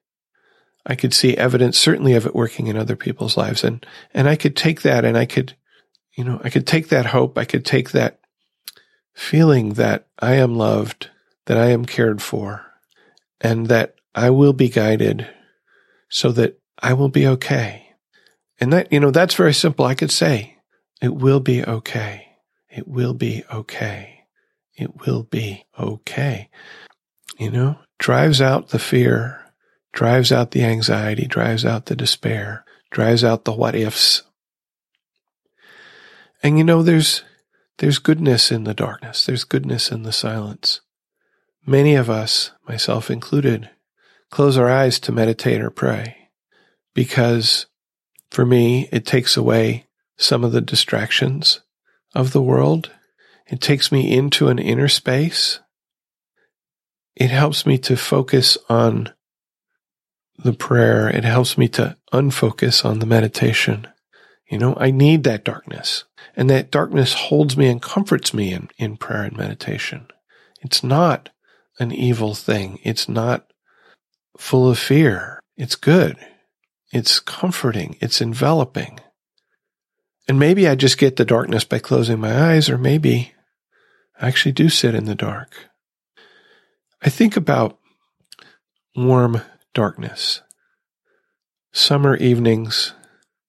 I 0.87 0.95
could 0.95 1.13
see 1.13 1.35
evidence 1.35 1.77
certainly 1.77 2.13
of 2.13 2.25
it 2.25 2.33
working 2.33 2.67
in 2.67 2.77
other 2.77 2.95
people's 2.95 3.35
lives. 3.35 3.63
And, 3.63 3.85
and 4.13 4.27
I 4.29 4.37
could 4.37 4.55
take 4.55 4.81
that 4.83 5.03
and 5.03 5.17
I 5.17 5.25
could, 5.25 5.53
you 6.13 6.23
know, 6.23 6.39
I 6.43 6.49
could 6.49 6.65
take 6.65 6.87
that 6.87 7.07
hope. 7.07 7.37
I 7.37 7.43
could 7.43 7.65
take 7.65 7.91
that 7.91 8.21
feeling 9.13 9.73
that 9.73 10.07
I 10.17 10.35
am 10.35 10.55
loved, 10.55 11.09
that 11.45 11.57
I 11.57 11.71
am 11.71 11.85
cared 11.85 12.21
for, 12.21 12.65
and 13.41 13.67
that 13.67 13.95
I 14.15 14.29
will 14.29 14.53
be 14.53 14.69
guided 14.69 15.27
so 16.09 16.31
that 16.31 16.57
I 16.79 16.93
will 16.93 17.09
be 17.09 17.27
okay. 17.27 17.93
And 18.59 18.71
that, 18.71 18.91
you 18.91 19.01
know, 19.01 19.11
that's 19.11 19.35
very 19.35 19.53
simple. 19.53 19.85
I 19.85 19.93
could 19.93 20.11
say, 20.11 20.57
it 21.01 21.13
will 21.13 21.41
be 21.41 21.65
okay. 21.65 22.27
It 22.69 22.87
will 22.87 23.13
be 23.13 23.43
okay. 23.51 24.23
It 24.75 25.05
will 25.05 25.23
be 25.23 25.65
okay. 25.77 26.49
You 27.37 27.51
know, 27.51 27.79
drives 27.99 28.41
out 28.41 28.69
the 28.69 28.79
fear 28.79 29.46
drives 29.93 30.31
out 30.31 30.51
the 30.51 30.63
anxiety, 30.63 31.25
drives 31.25 31.65
out 31.65 31.87
the 31.87 31.95
despair, 31.95 32.65
drives 32.91 33.23
out 33.23 33.45
the 33.45 33.53
what 33.53 33.75
ifs. 33.75 34.23
And 36.43 36.57
you 36.57 36.63
know, 36.63 36.83
there's, 36.83 37.23
there's 37.79 37.99
goodness 37.99 38.51
in 38.51 38.63
the 38.63 38.73
darkness. 38.73 39.25
There's 39.25 39.43
goodness 39.43 39.91
in 39.91 40.03
the 40.03 40.11
silence. 40.11 40.81
Many 41.65 41.95
of 41.95 42.09
us, 42.09 42.51
myself 42.67 43.09
included, 43.09 43.69
close 44.29 44.57
our 44.57 44.69
eyes 44.69 44.99
to 45.01 45.11
meditate 45.11 45.61
or 45.61 45.69
pray 45.69 46.29
because 46.93 47.67
for 48.31 48.45
me, 48.45 48.89
it 48.91 49.05
takes 49.05 49.37
away 49.37 49.87
some 50.17 50.43
of 50.43 50.51
the 50.51 50.61
distractions 50.61 51.61
of 52.15 52.31
the 52.31 52.41
world. 52.41 52.91
It 53.45 53.61
takes 53.61 53.91
me 53.91 54.15
into 54.15 54.47
an 54.47 54.59
inner 54.59 54.87
space. 54.87 55.59
It 57.15 57.29
helps 57.29 57.65
me 57.65 57.77
to 57.79 57.95
focus 57.95 58.57
on 58.69 59.13
the 60.37 60.53
prayer, 60.53 61.09
it 61.09 61.23
helps 61.23 61.57
me 61.57 61.67
to 61.69 61.97
unfocus 62.13 62.85
on 62.85 62.99
the 62.99 63.05
meditation. 63.05 63.87
You 64.49 64.57
know, 64.57 64.75
I 64.79 64.91
need 64.91 65.23
that 65.23 65.43
darkness. 65.43 66.05
And 66.35 66.49
that 66.49 66.71
darkness 66.71 67.13
holds 67.13 67.57
me 67.57 67.67
and 67.67 67.81
comforts 67.81 68.33
me 68.33 68.53
in, 68.53 68.69
in 68.77 68.97
prayer 68.97 69.23
and 69.23 69.35
meditation. 69.35 70.07
It's 70.61 70.83
not 70.83 71.29
an 71.79 71.91
evil 71.91 72.33
thing. 72.33 72.79
It's 72.83 73.09
not 73.09 73.51
full 74.37 74.69
of 74.69 74.79
fear. 74.79 75.39
It's 75.55 75.75
good. 75.75 76.17
It's 76.91 77.19
comforting. 77.19 77.97
It's 77.99 78.21
enveloping. 78.21 78.99
And 80.27 80.39
maybe 80.39 80.67
I 80.67 80.75
just 80.75 80.97
get 80.97 81.15
the 81.15 81.25
darkness 81.25 81.63
by 81.63 81.79
closing 81.79 82.19
my 82.19 82.51
eyes, 82.51 82.69
or 82.69 82.77
maybe 82.77 83.33
I 84.19 84.27
actually 84.27 84.51
do 84.51 84.69
sit 84.69 84.93
in 84.93 85.05
the 85.05 85.15
dark. 85.15 85.69
I 87.01 87.09
think 87.09 87.37
about 87.37 87.79
warm 88.95 89.41
darkness, 89.77 90.41
summer 91.71 92.17
evenings, 92.17 92.93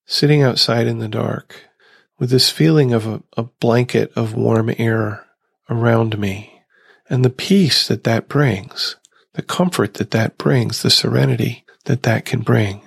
sitting 0.04 0.42
outside 0.42 0.86
in 0.86 0.98
the 0.98 1.08
dark 1.08 1.70
with 2.18 2.28
this 2.28 2.50
feeling 2.50 2.92
of 2.92 3.06
a, 3.06 3.22
a 3.38 3.44
blanket 3.44 4.12
of 4.14 4.34
warm 4.34 4.70
air 4.76 5.24
around 5.70 6.18
me 6.18 6.60
and 7.08 7.24
the 7.24 7.30
peace 7.30 7.88
that 7.88 8.04
that 8.04 8.28
brings, 8.28 8.96
the 9.32 9.40
comfort 9.40 9.94
that 9.94 10.10
that 10.10 10.36
brings, 10.36 10.82
the 10.82 10.90
serenity 10.90 11.64
that 11.86 12.02
that 12.02 12.26
can 12.26 12.40
bring. 12.40 12.82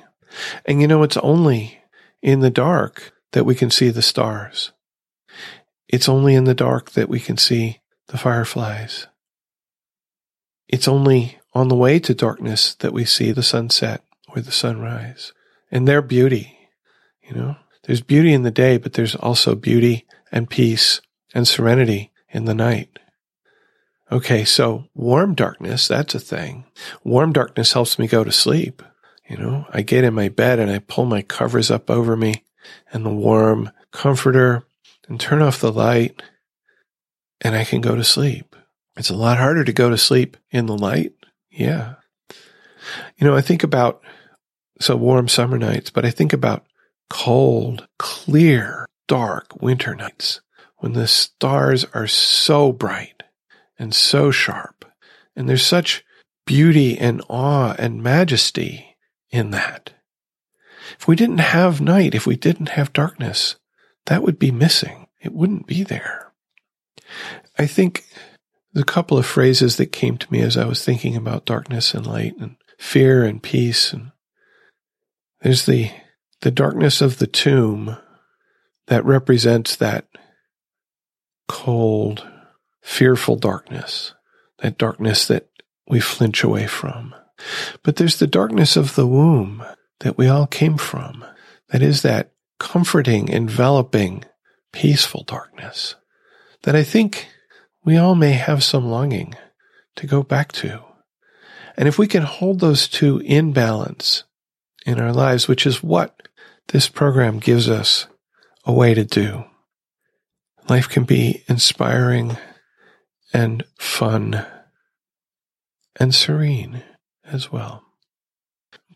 And 0.68 0.80
you 0.80 0.88
know, 0.88 1.02
it's 1.02 1.18
only 1.18 1.80
in 2.22 2.42
the 2.42 2.52
dark 2.52 3.12
that 3.32 3.44
we 3.44 3.56
can 3.56 3.72
see 3.72 3.90
the 3.90 4.04
stars. 4.04 4.72
It's 5.88 6.08
only 6.08 6.36
in 6.36 6.44
the 6.44 6.54
dark 6.54 6.92
that 6.92 7.10
we 7.10 7.20
can 7.20 7.38
see 7.38 7.82
the 8.10 8.20
fireflies. 8.20 9.08
It's 10.68 10.88
only 10.88 11.41
on 11.54 11.68
the 11.68 11.76
way 11.76 12.00
to 12.00 12.14
darkness 12.14 12.76
that 12.76 12.94
we 12.94 13.06
see 13.06 13.32
the 13.32 13.44
sunset 13.44 14.04
or 14.30 14.42
the 14.42 14.52
sunrise 14.52 15.34
and 15.70 15.88
their 15.88 16.02
beauty. 16.02 16.58
You 17.22 17.36
know, 17.36 17.56
there's 17.84 18.02
beauty 18.02 18.34
in 18.34 18.44
the 18.44 18.52
day, 18.52 18.78
but 18.78 18.94
there's 18.94 19.16
also 19.16 19.56
beauty 19.56 20.06
and 20.32 20.50
peace 20.50 21.02
and 21.34 21.48
serenity 21.48 22.12
in 22.30 22.46
the 22.46 22.54
night. 22.54 23.00
Okay, 24.12 24.44
so 24.44 24.86
warm 24.94 25.36
darkness, 25.36 25.88
that's 25.88 26.16
a 26.16 26.20
thing. 26.20 26.66
Warm 27.04 27.32
darkness 27.32 27.74
helps 27.74 27.98
me 27.98 28.08
go 28.08 28.24
to 28.24 28.32
sleep. 28.32 28.84
You 29.30 29.38
know, 29.38 29.66
I 29.70 29.82
get 29.82 30.04
in 30.04 30.14
my 30.14 30.28
bed 30.28 30.60
and 30.60 30.70
I 30.70 30.80
pull 30.80 31.06
my 31.06 31.22
covers 31.22 31.72
up 31.72 31.90
over 31.90 32.18
me 32.18 32.44
and 32.92 33.06
the 33.06 33.10
warm 33.10 33.72
comforter 33.92 34.64
and 35.08 35.20
turn 35.20 35.42
off 35.42 35.62
the 35.62 35.72
light 35.72 36.22
and 37.40 37.56
I 37.56 37.64
can 37.64 37.80
go 37.80 37.96
to 37.96 38.04
sleep. 38.04 38.56
It's 38.98 39.10
a 39.10 39.16
lot 39.16 39.38
harder 39.38 39.64
to 39.64 39.74
go 39.74 39.90
to 39.90 39.98
sleep 39.98 40.36
in 40.52 40.66
the 40.66 40.78
light. 40.78 41.14
Yeah. 41.52 41.96
You 43.18 43.28
know, 43.28 43.36
I 43.36 43.42
think 43.42 43.64
about 43.64 44.02
so 44.80 44.96
warm 44.96 45.28
summer 45.28 45.58
nights, 45.58 45.90
but 45.90 46.06
I 46.06 46.10
think 46.10 46.34
about 46.34 46.66
cold, 47.10 47.88
clear, 48.00 48.88
dark 49.08 49.62
winter 49.62 49.96
nights 49.96 50.42
when 50.78 50.94
the 50.94 51.08
stars 51.08 51.86
are 51.94 52.08
so 52.08 52.72
bright 52.72 53.24
and 53.78 53.94
so 53.94 54.32
sharp. 54.32 54.86
And 55.36 55.48
there's 55.48 55.66
such 55.66 56.04
beauty 56.46 56.98
and 56.98 57.22
awe 57.30 57.76
and 57.78 58.02
majesty 58.02 58.98
in 59.30 59.52
that. 59.52 59.92
If 61.00 61.08
we 61.08 61.16
didn't 61.16 61.40
have 61.40 61.82
night, 61.82 62.16
if 62.16 62.26
we 62.26 62.36
didn't 62.36 62.70
have 62.70 62.94
darkness, 62.94 63.56
that 64.06 64.24
would 64.24 64.40
be 64.40 64.52
missing. 64.52 65.08
It 65.20 65.34
wouldn't 65.34 65.68
be 65.68 65.84
there. 65.84 66.32
I 67.58 67.68
think 67.68 68.06
the 68.74 68.84
couple 68.84 69.18
of 69.18 69.26
phrases 69.26 69.78
that 69.78 69.88
came 69.88 70.18
to 70.18 70.32
me 70.32 70.42
as 70.42 70.58
I 70.58 70.66
was 70.66 70.84
thinking 70.84 71.16
about 71.16 71.46
darkness 71.46 71.94
and 71.94 72.06
light 72.06 72.36
and 72.40 72.56
fear 72.78 73.24
and 73.24 73.42
peace 73.42 73.94
and 73.94 74.12
there's 75.42 75.66
the 75.66 75.92
the 76.42 76.52
darkness 76.52 77.02
of 77.02 77.20
the 77.20 77.28
tomb 77.28 77.98
that 78.88 79.06
represents 79.06 79.76
that 79.76 80.08
cold, 81.48 82.28
fearful 82.82 83.36
darkness, 83.36 84.14
that 84.60 84.78
darkness 84.78 85.28
that 85.28 85.48
we 85.88 86.00
flinch 86.00 86.44
away 86.44 86.66
from. 86.66 87.14
But 87.84 87.98
there's 87.98 88.18
the 88.18 88.28
darkness 88.28 88.76
of 88.76 88.96
the 88.96 89.08
womb 89.08 89.64
that 90.00 90.18
we 90.18 90.28
all 90.28 90.48
came 90.48 90.78
from. 90.78 91.24
That 91.70 91.82
is 91.82 92.02
that 92.02 92.32
comforting, 92.60 93.30
enveloping, 93.30 94.26
peaceful 94.72 95.24
darkness 95.24 95.96
that 96.64 96.76
I 96.76 96.84
think 96.84 97.28
we 97.84 97.98
all 97.98 98.16
may 98.16 98.34
have 98.34 98.64
some 98.64 98.90
longing 98.90 99.36
to 99.96 100.08
go 100.08 100.24
back 100.24 100.52
to. 100.54 100.82
And 101.78 101.88
if 101.88 101.98
we 101.98 102.08
can 102.08 102.24
hold 102.24 102.60
those 102.60 102.88
two 102.88 103.20
in 103.20 103.54
balance 103.54 104.24
in 104.86 105.00
our 105.00 105.14
lives, 105.14 105.48
which 105.48 105.66
is 105.66 105.84
what 105.84 106.28
this 106.68 106.88
program 106.88 107.40
gives 107.40 107.70
us 107.70 108.08
a 108.66 108.74
way 108.74 108.94
to 108.94 109.04
do, 109.04 109.46
life 110.70 110.88
can 110.88 111.04
be 111.04 111.44
inspiring 111.48 112.38
and 113.34 113.64
fun 113.80 114.46
and 116.00 116.14
serene 116.14 116.84
as 117.26 117.52
well. 117.52 117.84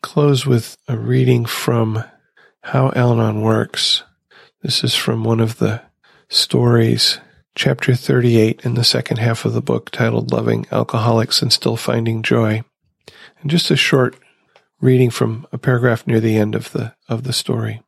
Close 0.01 0.46
with 0.46 0.77
a 0.88 0.98
reading 0.98 1.46
from 1.46 2.04
How 2.62 2.92
Al-Anon 2.96 3.42
Works. 3.42 4.04
This 4.62 4.84
is 4.84 4.94
from 4.94 5.24
one 5.24 5.39
of 5.39 5.58
the 5.58 5.82
stories 6.30 7.20
chapter 7.56 7.96
38 7.96 8.66
in 8.66 8.74
the 8.74 8.84
second 8.84 9.16
half 9.18 9.46
of 9.46 9.54
the 9.54 9.62
book 9.62 9.90
titled 9.90 10.30
Loving 10.30 10.68
Alcoholics 10.74 11.42
and 11.42 11.54
Still 11.54 11.78
Finding 11.78 12.22
Joy. 12.22 12.64
And 13.40 13.50
just 13.50 13.72
a 13.72 13.78
short 13.78 14.18
reading 14.82 15.10
from 15.10 15.48
a 15.54 15.58
paragraph 15.58 16.06
near 16.06 16.20
the 16.20 16.36
end 16.36 16.54
of 16.54 16.74
the, 16.74 16.94
of 17.08 17.24
the 17.24 17.32
story. 17.32 17.82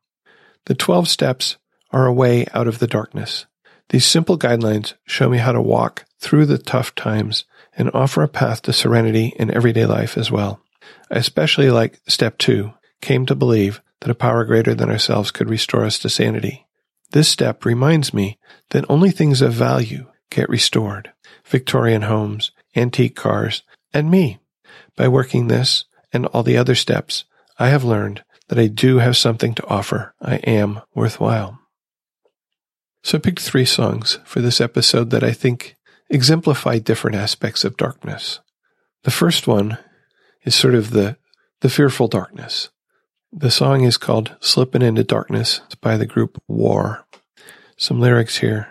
The 0.64 0.74
12 0.74 1.06
steps 1.06 1.58
are 1.90 2.06
a 2.06 2.12
way 2.12 2.46
out 2.54 2.66
of 2.66 2.78
the 2.78 2.86
darkness. 2.86 3.44
These 3.90 4.06
simple 4.06 4.38
guidelines 4.38 4.94
show 5.06 5.28
me 5.28 5.36
how 5.36 5.52
to 5.52 5.60
walk 5.60 6.06
through 6.18 6.46
the 6.46 6.58
tough 6.58 6.94
times 6.94 7.44
and 7.76 7.90
offer 7.92 8.22
a 8.22 8.28
path 8.28 8.62
to 8.62 8.72
serenity 8.72 9.34
in 9.36 9.54
everyday 9.54 9.84
life 9.84 10.16
as 10.16 10.30
well. 10.30 10.62
I 11.10 11.16
especially 11.16 11.70
like 11.70 12.00
step 12.08 12.38
two, 12.38 12.72
came 13.02 13.26
to 13.26 13.34
believe 13.34 13.82
that 14.00 14.10
a 14.10 14.14
power 14.14 14.44
greater 14.44 14.74
than 14.74 14.90
ourselves 14.90 15.30
could 15.30 15.50
restore 15.50 15.84
us 15.84 15.98
to 16.00 16.08
sanity. 16.08 16.66
This 17.10 17.28
step 17.28 17.64
reminds 17.64 18.12
me 18.12 18.38
that 18.70 18.84
only 18.88 19.10
things 19.10 19.40
of 19.40 19.52
value 19.52 20.06
get 20.30 20.48
restored 20.48 21.12
Victorian 21.44 22.02
homes, 22.02 22.52
antique 22.76 23.16
cars, 23.16 23.62
and 23.94 24.10
me. 24.10 24.38
By 24.96 25.08
working 25.08 25.48
this 25.48 25.84
and 26.12 26.26
all 26.26 26.42
the 26.42 26.58
other 26.58 26.74
steps, 26.74 27.24
I 27.58 27.68
have 27.68 27.84
learned 27.84 28.22
that 28.48 28.58
I 28.58 28.66
do 28.66 28.98
have 28.98 29.16
something 29.16 29.54
to 29.54 29.66
offer. 29.66 30.14
I 30.20 30.36
am 30.36 30.80
worthwhile. 30.94 31.58
So 33.02 33.16
I 33.16 33.20
picked 33.20 33.40
three 33.40 33.64
songs 33.64 34.18
for 34.24 34.40
this 34.40 34.60
episode 34.60 35.10
that 35.10 35.24
I 35.24 35.32
think 35.32 35.76
exemplify 36.10 36.78
different 36.78 37.16
aspects 37.16 37.64
of 37.64 37.76
darkness. 37.76 38.40
The 39.04 39.10
first 39.10 39.46
one 39.46 39.78
is 40.44 40.54
sort 40.54 40.74
of 40.74 40.90
the, 40.90 41.16
the 41.60 41.70
fearful 41.70 42.08
darkness. 42.08 42.70
The 43.32 43.50
song 43.50 43.84
is 43.84 43.98
called 43.98 44.34
Slippin' 44.40 44.80
into 44.80 45.04
Darkness. 45.04 45.60
It's 45.66 45.74
by 45.74 45.98
the 45.98 46.06
group 46.06 46.42
War. 46.48 47.04
Some 47.76 48.00
lyrics 48.00 48.38
here. 48.38 48.68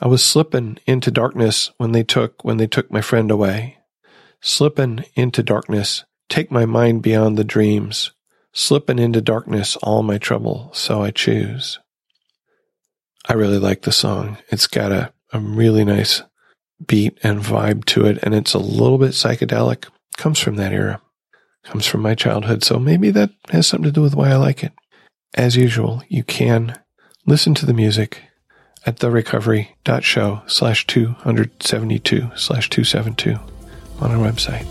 I 0.00 0.06
was 0.06 0.24
slipping 0.24 0.78
into 0.86 1.10
darkness 1.10 1.72
when 1.78 1.90
they 1.90 2.04
took 2.04 2.44
when 2.44 2.58
they 2.58 2.68
took 2.68 2.92
my 2.92 3.00
friend 3.00 3.28
away. 3.28 3.78
Slipping 4.40 5.04
into 5.16 5.42
darkness, 5.42 6.04
take 6.28 6.48
my 6.48 6.64
mind 6.64 7.02
beyond 7.02 7.36
the 7.36 7.42
dreams. 7.42 8.12
Slipping 8.52 9.00
into 9.00 9.20
darkness, 9.20 9.74
all 9.82 10.04
my 10.04 10.16
trouble, 10.16 10.70
so 10.72 11.02
I 11.02 11.10
choose. 11.10 11.80
I 13.28 13.32
really 13.32 13.58
like 13.58 13.82
the 13.82 13.90
song. 13.90 14.38
It's 14.48 14.68
got 14.68 14.92
a, 14.92 15.12
a 15.32 15.40
really 15.40 15.84
nice 15.84 16.22
beat 16.86 17.18
and 17.24 17.40
vibe 17.40 17.84
to 17.86 18.06
it, 18.06 18.20
and 18.22 18.32
it's 18.32 18.54
a 18.54 18.58
little 18.58 18.98
bit 18.98 19.10
psychedelic. 19.10 19.88
Comes 20.16 20.38
from 20.38 20.54
that 20.54 20.72
era 20.72 21.02
comes 21.64 21.86
from 21.86 22.02
my 22.02 22.14
childhood. 22.14 22.64
So 22.64 22.78
maybe 22.78 23.10
that 23.10 23.30
has 23.50 23.66
something 23.66 23.84
to 23.84 23.92
do 23.92 24.02
with 24.02 24.14
why 24.14 24.30
I 24.30 24.36
like 24.36 24.62
it. 24.62 24.72
As 25.34 25.56
usual, 25.56 26.02
you 26.08 26.24
can 26.24 26.78
listen 27.26 27.54
to 27.54 27.66
the 27.66 27.74
music 27.74 28.22
at 28.86 28.98
therecovery.show 28.98 30.42
slash 30.46 30.86
272 30.86 32.30
slash 32.36 32.70
272 32.70 33.38
on 34.00 34.10
our 34.10 34.18
website. 34.18 34.66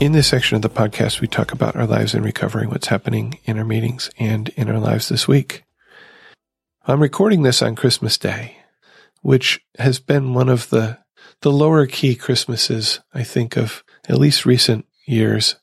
In 0.00 0.12
this 0.12 0.28
section 0.28 0.56
of 0.56 0.62
the 0.62 0.70
podcast, 0.70 1.20
we 1.20 1.28
talk 1.28 1.52
about 1.52 1.76
our 1.76 1.86
lives 1.86 2.14
in 2.14 2.22
recovery, 2.22 2.66
what's 2.66 2.86
happening 2.86 3.38
in 3.44 3.58
our 3.58 3.66
meetings 3.66 4.10
and 4.18 4.48
in 4.50 4.70
our 4.70 4.78
lives 4.78 5.10
this 5.10 5.28
week. 5.28 5.62
I'm 6.90 7.00
recording 7.00 7.44
this 7.44 7.62
on 7.62 7.76
Christmas 7.76 8.18
Day, 8.18 8.56
which 9.22 9.64
has 9.78 10.00
been 10.00 10.34
one 10.34 10.48
of 10.48 10.70
the 10.70 10.98
the 11.40 11.52
lower 11.52 11.86
key 11.86 12.16
Christmases, 12.16 12.98
I 13.14 13.22
think, 13.22 13.56
of 13.56 13.84
at 14.08 14.18
least 14.18 14.44
recent 14.44 14.86
years. 15.06 15.54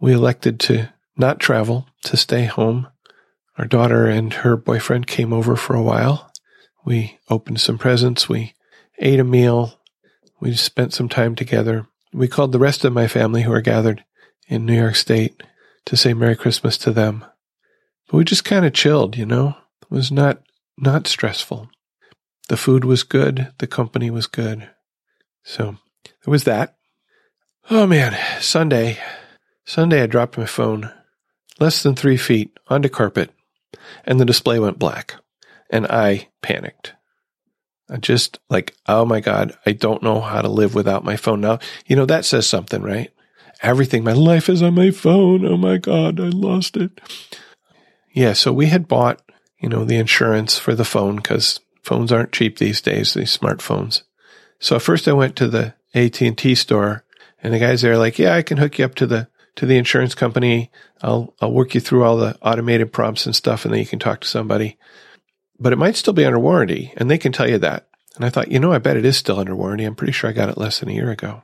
We 0.00 0.14
elected 0.14 0.58
to 0.60 0.88
not 1.18 1.38
travel, 1.38 1.86
to 2.04 2.16
stay 2.16 2.46
home. 2.46 2.88
Our 3.58 3.66
daughter 3.66 4.06
and 4.06 4.32
her 4.32 4.56
boyfriend 4.56 5.06
came 5.06 5.34
over 5.34 5.54
for 5.54 5.76
a 5.76 5.82
while. 5.82 6.32
We 6.82 7.18
opened 7.28 7.60
some 7.60 7.76
presents. 7.76 8.30
We 8.30 8.54
ate 8.98 9.20
a 9.20 9.24
meal. 9.24 9.78
We 10.40 10.54
spent 10.54 10.94
some 10.94 11.10
time 11.10 11.34
together. 11.34 11.86
We 12.10 12.26
called 12.26 12.52
the 12.52 12.58
rest 12.58 12.86
of 12.86 12.94
my 12.94 13.06
family 13.06 13.42
who 13.42 13.52
are 13.52 13.60
gathered 13.60 14.02
in 14.48 14.64
New 14.64 14.80
York 14.80 14.96
State 14.96 15.42
to 15.84 15.94
say 15.94 16.14
Merry 16.14 16.36
Christmas 16.36 16.78
to 16.78 16.90
them. 16.90 17.22
But 18.06 18.16
we 18.16 18.24
just 18.24 18.46
kind 18.46 18.64
of 18.64 18.72
chilled, 18.72 19.18
you 19.18 19.26
know? 19.26 19.56
was 19.90 20.10
not 20.10 20.42
not 20.76 21.06
stressful. 21.06 21.70
The 22.48 22.56
food 22.56 22.84
was 22.84 23.02
good, 23.02 23.52
the 23.58 23.66
company 23.66 24.10
was 24.10 24.26
good. 24.26 24.68
So 25.42 25.76
there 26.04 26.30
was 26.30 26.44
that. 26.44 26.76
Oh 27.70 27.86
man, 27.86 28.16
Sunday. 28.40 28.98
Sunday, 29.64 30.02
I 30.02 30.06
dropped 30.06 30.36
my 30.36 30.46
phone 30.46 30.92
less 31.58 31.82
than 31.82 31.94
three 31.94 32.16
feet 32.16 32.58
onto 32.68 32.88
carpet 32.88 33.30
and 34.04 34.20
the 34.20 34.24
display 34.24 34.58
went 34.58 34.78
black 34.78 35.14
and 35.70 35.86
I 35.86 36.28
panicked. 36.42 36.94
I 37.90 37.98
just 37.98 38.38
like, 38.48 38.74
oh 38.86 39.04
my 39.04 39.20
God, 39.20 39.56
I 39.66 39.72
don't 39.72 40.02
know 40.02 40.20
how 40.20 40.40
to 40.40 40.48
live 40.48 40.74
without 40.74 41.04
my 41.04 41.16
phone 41.16 41.40
now. 41.40 41.58
You 41.86 41.96
know, 41.96 42.06
that 42.06 42.24
says 42.24 42.46
something, 42.46 42.82
right? 42.82 43.10
Everything, 43.62 44.04
my 44.04 44.12
life 44.12 44.48
is 44.48 44.62
on 44.62 44.74
my 44.74 44.90
phone. 44.90 45.44
Oh 45.46 45.56
my 45.56 45.76
God, 45.76 46.18
I 46.18 46.24
lost 46.24 46.76
it. 46.76 47.00
Yeah. 48.12 48.32
So 48.32 48.52
we 48.52 48.66
had 48.66 48.88
bought, 48.88 49.20
you 49.64 49.70
know, 49.70 49.84
the 49.84 49.96
insurance 49.96 50.58
for 50.58 50.74
the 50.74 50.84
phone 50.84 51.16
because 51.16 51.58
phones 51.82 52.12
aren't 52.12 52.32
cheap 52.32 52.58
these 52.58 52.80
days, 52.80 53.14
these 53.14 53.36
smartphones. 53.36 54.02
So 54.60 54.78
first 54.78 55.08
I 55.08 55.12
went 55.12 55.36
to 55.36 55.48
the 55.48 55.74
AT&T 55.94 56.54
store 56.54 57.04
and 57.42 57.52
the 57.52 57.58
guys 57.58 57.82
there 57.82 57.98
like, 57.98 58.18
yeah, 58.18 58.34
I 58.34 58.42
can 58.42 58.58
hook 58.58 58.78
you 58.78 58.84
up 58.84 58.94
to 58.96 59.06
the, 59.06 59.28
to 59.56 59.66
the 59.66 59.76
insurance 59.76 60.14
company. 60.14 60.70
I'll, 61.02 61.34
I'll 61.40 61.52
work 61.52 61.74
you 61.74 61.80
through 61.80 62.04
all 62.04 62.16
the 62.16 62.36
automated 62.42 62.92
prompts 62.92 63.26
and 63.26 63.34
stuff 63.34 63.64
and 63.64 63.72
then 63.72 63.80
you 63.80 63.86
can 63.86 63.98
talk 63.98 64.20
to 64.20 64.28
somebody 64.28 64.78
but 65.58 65.72
it 65.72 65.76
might 65.76 65.96
still 65.96 66.12
be 66.12 66.24
under 66.24 66.38
warranty 66.38 66.92
and 66.96 67.10
they 67.10 67.18
can 67.18 67.32
tell 67.32 67.48
you 67.48 67.58
that. 67.58 67.88
And 68.16 68.24
I 68.24 68.30
thought, 68.30 68.50
you 68.50 68.60
know, 68.60 68.72
I 68.72 68.78
bet 68.78 68.96
it 68.96 69.04
is 69.04 69.16
still 69.16 69.38
under 69.38 69.56
warranty. 69.56 69.84
I'm 69.84 69.94
pretty 69.94 70.12
sure 70.12 70.30
I 70.30 70.34
got 70.34 70.48
it 70.48 70.58
less 70.58 70.80
than 70.80 70.88
a 70.88 70.92
year 70.92 71.10
ago. 71.10 71.42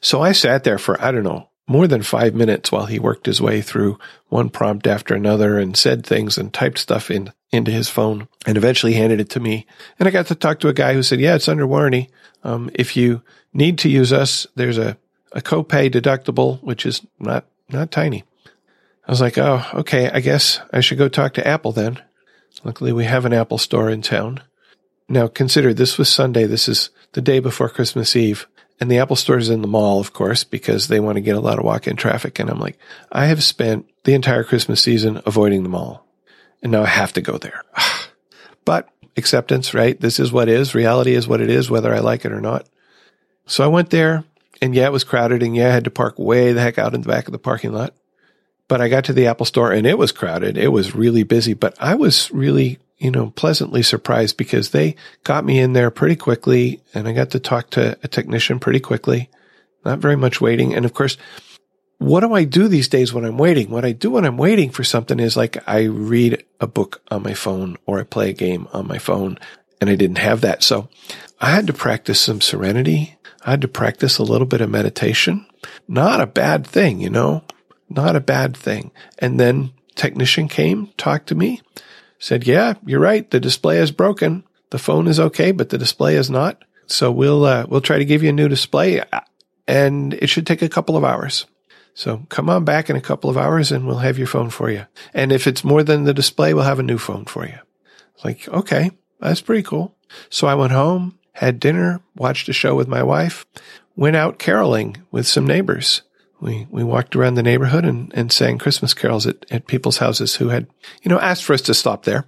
So 0.00 0.20
I 0.20 0.32
sat 0.32 0.64
there 0.64 0.78
for, 0.78 1.00
I 1.00 1.10
don't 1.10 1.22
know, 1.22 1.48
more 1.66 1.86
than 1.86 2.02
five 2.02 2.34
minutes 2.34 2.70
while 2.70 2.86
he 2.86 2.98
worked 2.98 3.26
his 3.26 3.40
way 3.40 3.62
through 3.62 3.98
one 4.28 4.50
prompt 4.50 4.86
after 4.86 5.14
another 5.14 5.58
and 5.58 5.76
said 5.76 6.04
things 6.04 6.36
and 6.36 6.52
typed 6.52 6.78
stuff 6.78 7.10
in 7.10 7.32
into 7.50 7.70
his 7.70 7.88
phone 7.88 8.28
and 8.46 8.56
eventually 8.56 8.94
handed 8.94 9.20
it 9.20 9.30
to 9.30 9.40
me. 9.40 9.64
And 9.98 10.08
I 10.08 10.10
got 10.10 10.26
to 10.26 10.34
talk 10.34 10.60
to 10.60 10.68
a 10.68 10.74
guy 10.74 10.92
who 10.92 11.02
said, 11.02 11.20
yeah, 11.20 11.36
it's 11.36 11.48
under 11.48 11.66
warranty. 11.66 12.10
Um, 12.42 12.68
if 12.74 12.96
you 12.96 13.22
need 13.52 13.78
to 13.78 13.88
use 13.88 14.12
us, 14.12 14.46
there's 14.56 14.76
a, 14.76 14.98
a 15.32 15.40
copay 15.40 15.90
deductible, 15.90 16.60
which 16.62 16.84
is 16.84 17.06
not, 17.18 17.46
not 17.68 17.92
tiny. 17.92 18.24
I 19.06 19.12
was 19.12 19.20
like, 19.20 19.38
oh, 19.38 19.64
okay, 19.74 20.10
I 20.10 20.20
guess 20.20 20.60
I 20.72 20.80
should 20.80 20.98
go 20.98 21.08
talk 21.08 21.34
to 21.34 21.46
Apple 21.46 21.72
then. 21.72 22.02
Luckily, 22.64 22.92
we 22.92 23.04
have 23.04 23.24
an 23.24 23.32
Apple 23.32 23.58
store 23.58 23.90
in 23.90 24.02
town. 24.02 24.42
Now, 25.08 25.28
consider 25.28 25.74
this 25.74 25.98
was 25.98 26.08
Sunday. 26.08 26.44
This 26.44 26.68
is 26.68 26.90
the 27.12 27.20
day 27.20 27.38
before 27.38 27.68
Christmas 27.68 28.16
Eve. 28.16 28.46
And 28.80 28.90
the 28.90 28.98
Apple 28.98 29.16
store 29.16 29.38
is 29.38 29.50
in 29.50 29.62
the 29.62 29.68
mall, 29.68 30.00
of 30.00 30.12
course, 30.12 30.42
because 30.42 30.88
they 30.88 31.00
want 31.00 31.16
to 31.16 31.22
get 31.22 31.36
a 31.36 31.40
lot 31.40 31.58
of 31.58 31.64
walk 31.64 31.86
in 31.86 31.96
traffic. 31.96 32.38
And 32.38 32.50
I'm 32.50 32.58
like, 32.58 32.78
I 33.12 33.26
have 33.26 33.42
spent 33.42 33.88
the 34.02 34.14
entire 34.14 34.44
Christmas 34.44 34.82
season 34.82 35.22
avoiding 35.24 35.62
the 35.62 35.68
mall. 35.68 36.06
And 36.62 36.72
now 36.72 36.82
I 36.82 36.86
have 36.86 37.12
to 37.12 37.20
go 37.20 37.38
there. 37.38 37.62
but 38.64 38.88
acceptance, 39.16 39.74
right? 39.74 40.00
This 40.00 40.18
is 40.18 40.32
what 40.32 40.48
is. 40.48 40.74
Reality 40.74 41.14
is 41.14 41.28
what 41.28 41.40
it 41.40 41.50
is, 41.50 41.70
whether 41.70 41.94
I 41.94 42.00
like 42.00 42.24
it 42.24 42.32
or 42.32 42.40
not. 42.40 42.68
So 43.46 43.64
I 43.64 43.68
went 43.68 43.90
there 43.90 44.24
and 44.60 44.74
yeah, 44.74 44.86
it 44.86 44.92
was 44.92 45.04
crowded 45.04 45.42
and 45.42 45.54
yeah, 45.54 45.68
I 45.68 45.72
had 45.72 45.84
to 45.84 45.90
park 45.90 46.18
way 46.18 46.52
the 46.52 46.60
heck 46.60 46.78
out 46.78 46.94
in 46.94 47.02
the 47.02 47.08
back 47.08 47.26
of 47.26 47.32
the 47.32 47.38
parking 47.38 47.72
lot. 47.72 47.94
But 48.66 48.80
I 48.80 48.88
got 48.88 49.04
to 49.04 49.12
the 49.12 49.26
Apple 49.26 49.46
store 49.46 49.72
and 49.72 49.86
it 49.86 49.98
was 49.98 50.10
crowded. 50.10 50.56
It 50.56 50.68
was 50.68 50.94
really 50.94 51.22
busy, 51.22 51.52
but 51.52 51.76
I 51.78 51.94
was 51.94 52.30
really, 52.32 52.78
you 52.98 53.10
know, 53.10 53.30
pleasantly 53.30 53.82
surprised 53.82 54.36
because 54.36 54.70
they 54.70 54.96
got 55.24 55.44
me 55.44 55.58
in 55.58 55.72
there 55.72 55.90
pretty 55.90 56.16
quickly 56.16 56.82
and 56.94 57.08
I 57.08 57.12
got 57.12 57.30
to 57.30 57.40
talk 57.40 57.70
to 57.70 57.98
a 58.02 58.08
technician 58.08 58.60
pretty 58.60 58.80
quickly. 58.80 59.30
Not 59.84 59.98
very 59.98 60.16
much 60.16 60.40
waiting. 60.40 60.74
And 60.74 60.84
of 60.84 60.94
course, 60.94 61.16
what 61.98 62.20
do 62.20 62.34
I 62.34 62.44
do 62.44 62.68
these 62.68 62.88
days 62.88 63.12
when 63.12 63.24
I'm 63.24 63.38
waiting? 63.38 63.70
What 63.70 63.84
I 63.84 63.92
do 63.92 64.10
when 64.10 64.24
I'm 64.24 64.36
waiting 64.36 64.70
for 64.70 64.84
something 64.84 65.20
is 65.20 65.36
like 65.36 65.66
I 65.68 65.82
read 65.82 66.44
a 66.60 66.66
book 66.66 67.02
on 67.10 67.22
my 67.22 67.34
phone 67.34 67.76
or 67.86 68.00
I 68.00 68.04
play 68.04 68.30
a 68.30 68.34
game 68.34 68.68
on 68.72 68.86
my 68.86 68.98
phone 68.98 69.38
and 69.80 69.90
I 69.90 69.96
didn't 69.96 70.18
have 70.18 70.40
that. 70.42 70.62
So 70.62 70.88
I 71.40 71.50
had 71.50 71.66
to 71.66 71.72
practice 71.72 72.20
some 72.20 72.40
serenity. 72.40 73.16
I 73.44 73.50
had 73.50 73.60
to 73.62 73.68
practice 73.68 74.18
a 74.18 74.22
little 74.22 74.46
bit 74.46 74.60
of 74.60 74.70
meditation. 74.70 75.46
Not 75.86 76.20
a 76.20 76.26
bad 76.26 76.66
thing, 76.66 77.00
you 77.00 77.10
know. 77.10 77.44
Not 77.88 78.16
a 78.16 78.20
bad 78.20 78.56
thing. 78.56 78.90
And 79.18 79.38
then 79.38 79.72
technician 79.94 80.48
came, 80.48 80.88
talked 80.96 81.28
to 81.28 81.34
me, 81.34 81.60
said, 82.24 82.46
yeah, 82.46 82.72
you're 82.86 83.00
right. 83.00 83.30
The 83.30 83.38
display 83.38 83.78
is 83.78 83.90
broken. 83.90 84.44
The 84.70 84.78
phone 84.78 85.08
is 85.08 85.20
okay, 85.20 85.52
but 85.52 85.68
the 85.68 85.76
display 85.76 86.16
is 86.16 86.30
not. 86.30 86.64
So 86.86 87.12
we'll, 87.12 87.44
uh, 87.44 87.66
we'll 87.68 87.82
try 87.82 87.98
to 87.98 88.04
give 88.06 88.22
you 88.22 88.30
a 88.30 88.32
new 88.32 88.48
display 88.48 89.02
and 89.68 90.14
it 90.14 90.28
should 90.28 90.46
take 90.46 90.62
a 90.62 90.70
couple 90.70 90.96
of 90.96 91.04
hours. 91.04 91.44
So 91.92 92.24
come 92.30 92.48
on 92.48 92.64
back 92.64 92.88
in 92.88 92.96
a 92.96 93.00
couple 93.02 93.28
of 93.28 93.36
hours 93.36 93.70
and 93.70 93.86
we'll 93.86 93.98
have 93.98 94.16
your 94.16 94.26
phone 94.26 94.48
for 94.48 94.70
you. 94.70 94.86
And 95.12 95.32
if 95.32 95.46
it's 95.46 95.64
more 95.64 95.82
than 95.82 96.04
the 96.04 96.14
display, 96.14 96.54
we'll 96.54 96.64
have 96.64 96.78
a 96.78 96.82
new 96.82 96.96
phone 96.96 97.26
for 97.26 97.46
you. 97.46 97.58
Like, 98.24 98.48
okay, 98.48 98.90
that's 99.20 99.42
pretty 99.42 99.62
cool. 99.62 99.94
So 100.30 100.46
I 100.46 100.54
went 100.54 100.72
home, 100.72 101.18
had 101.32 101.60
dinner, 101.60 102.00
watched 102.16 102.48
a 102.48 102.54
show 102.54 102.74
with 102.74 102.88
my 102.88 103.02
wife, 103.02 103.44
went 103.96 104.16
out 104.16 104.38
caroling 104.38 104.96
with 105.10 105.26
some 105.26 105.46
neighbors 105.46 106.00
we 106.40 106.66
we 106.70 106.84
walked 106.84 107.16
around 107.16 107.34
the 107.34 107.42
neighborhood 107.42 107.84
and, 107.84 108.12
and 108.14 108.30
sang 108.30 108.58
Christmas 108.58 108.94
carols 108.94 109.26
at, 109.26 109.46
at 109.50 109.66
people's 109.66 109.98
houses 109.98 110.36
who 110.36 110.48
had, 110.48 110.66
you 111.02 111.08
know, 111.08 111.20
asked 111.20 111.44
for 111.44 111.54
us 111.54 111.62
to 111.62 111.74
stop 111.74 112.04
there. 112.04 112.26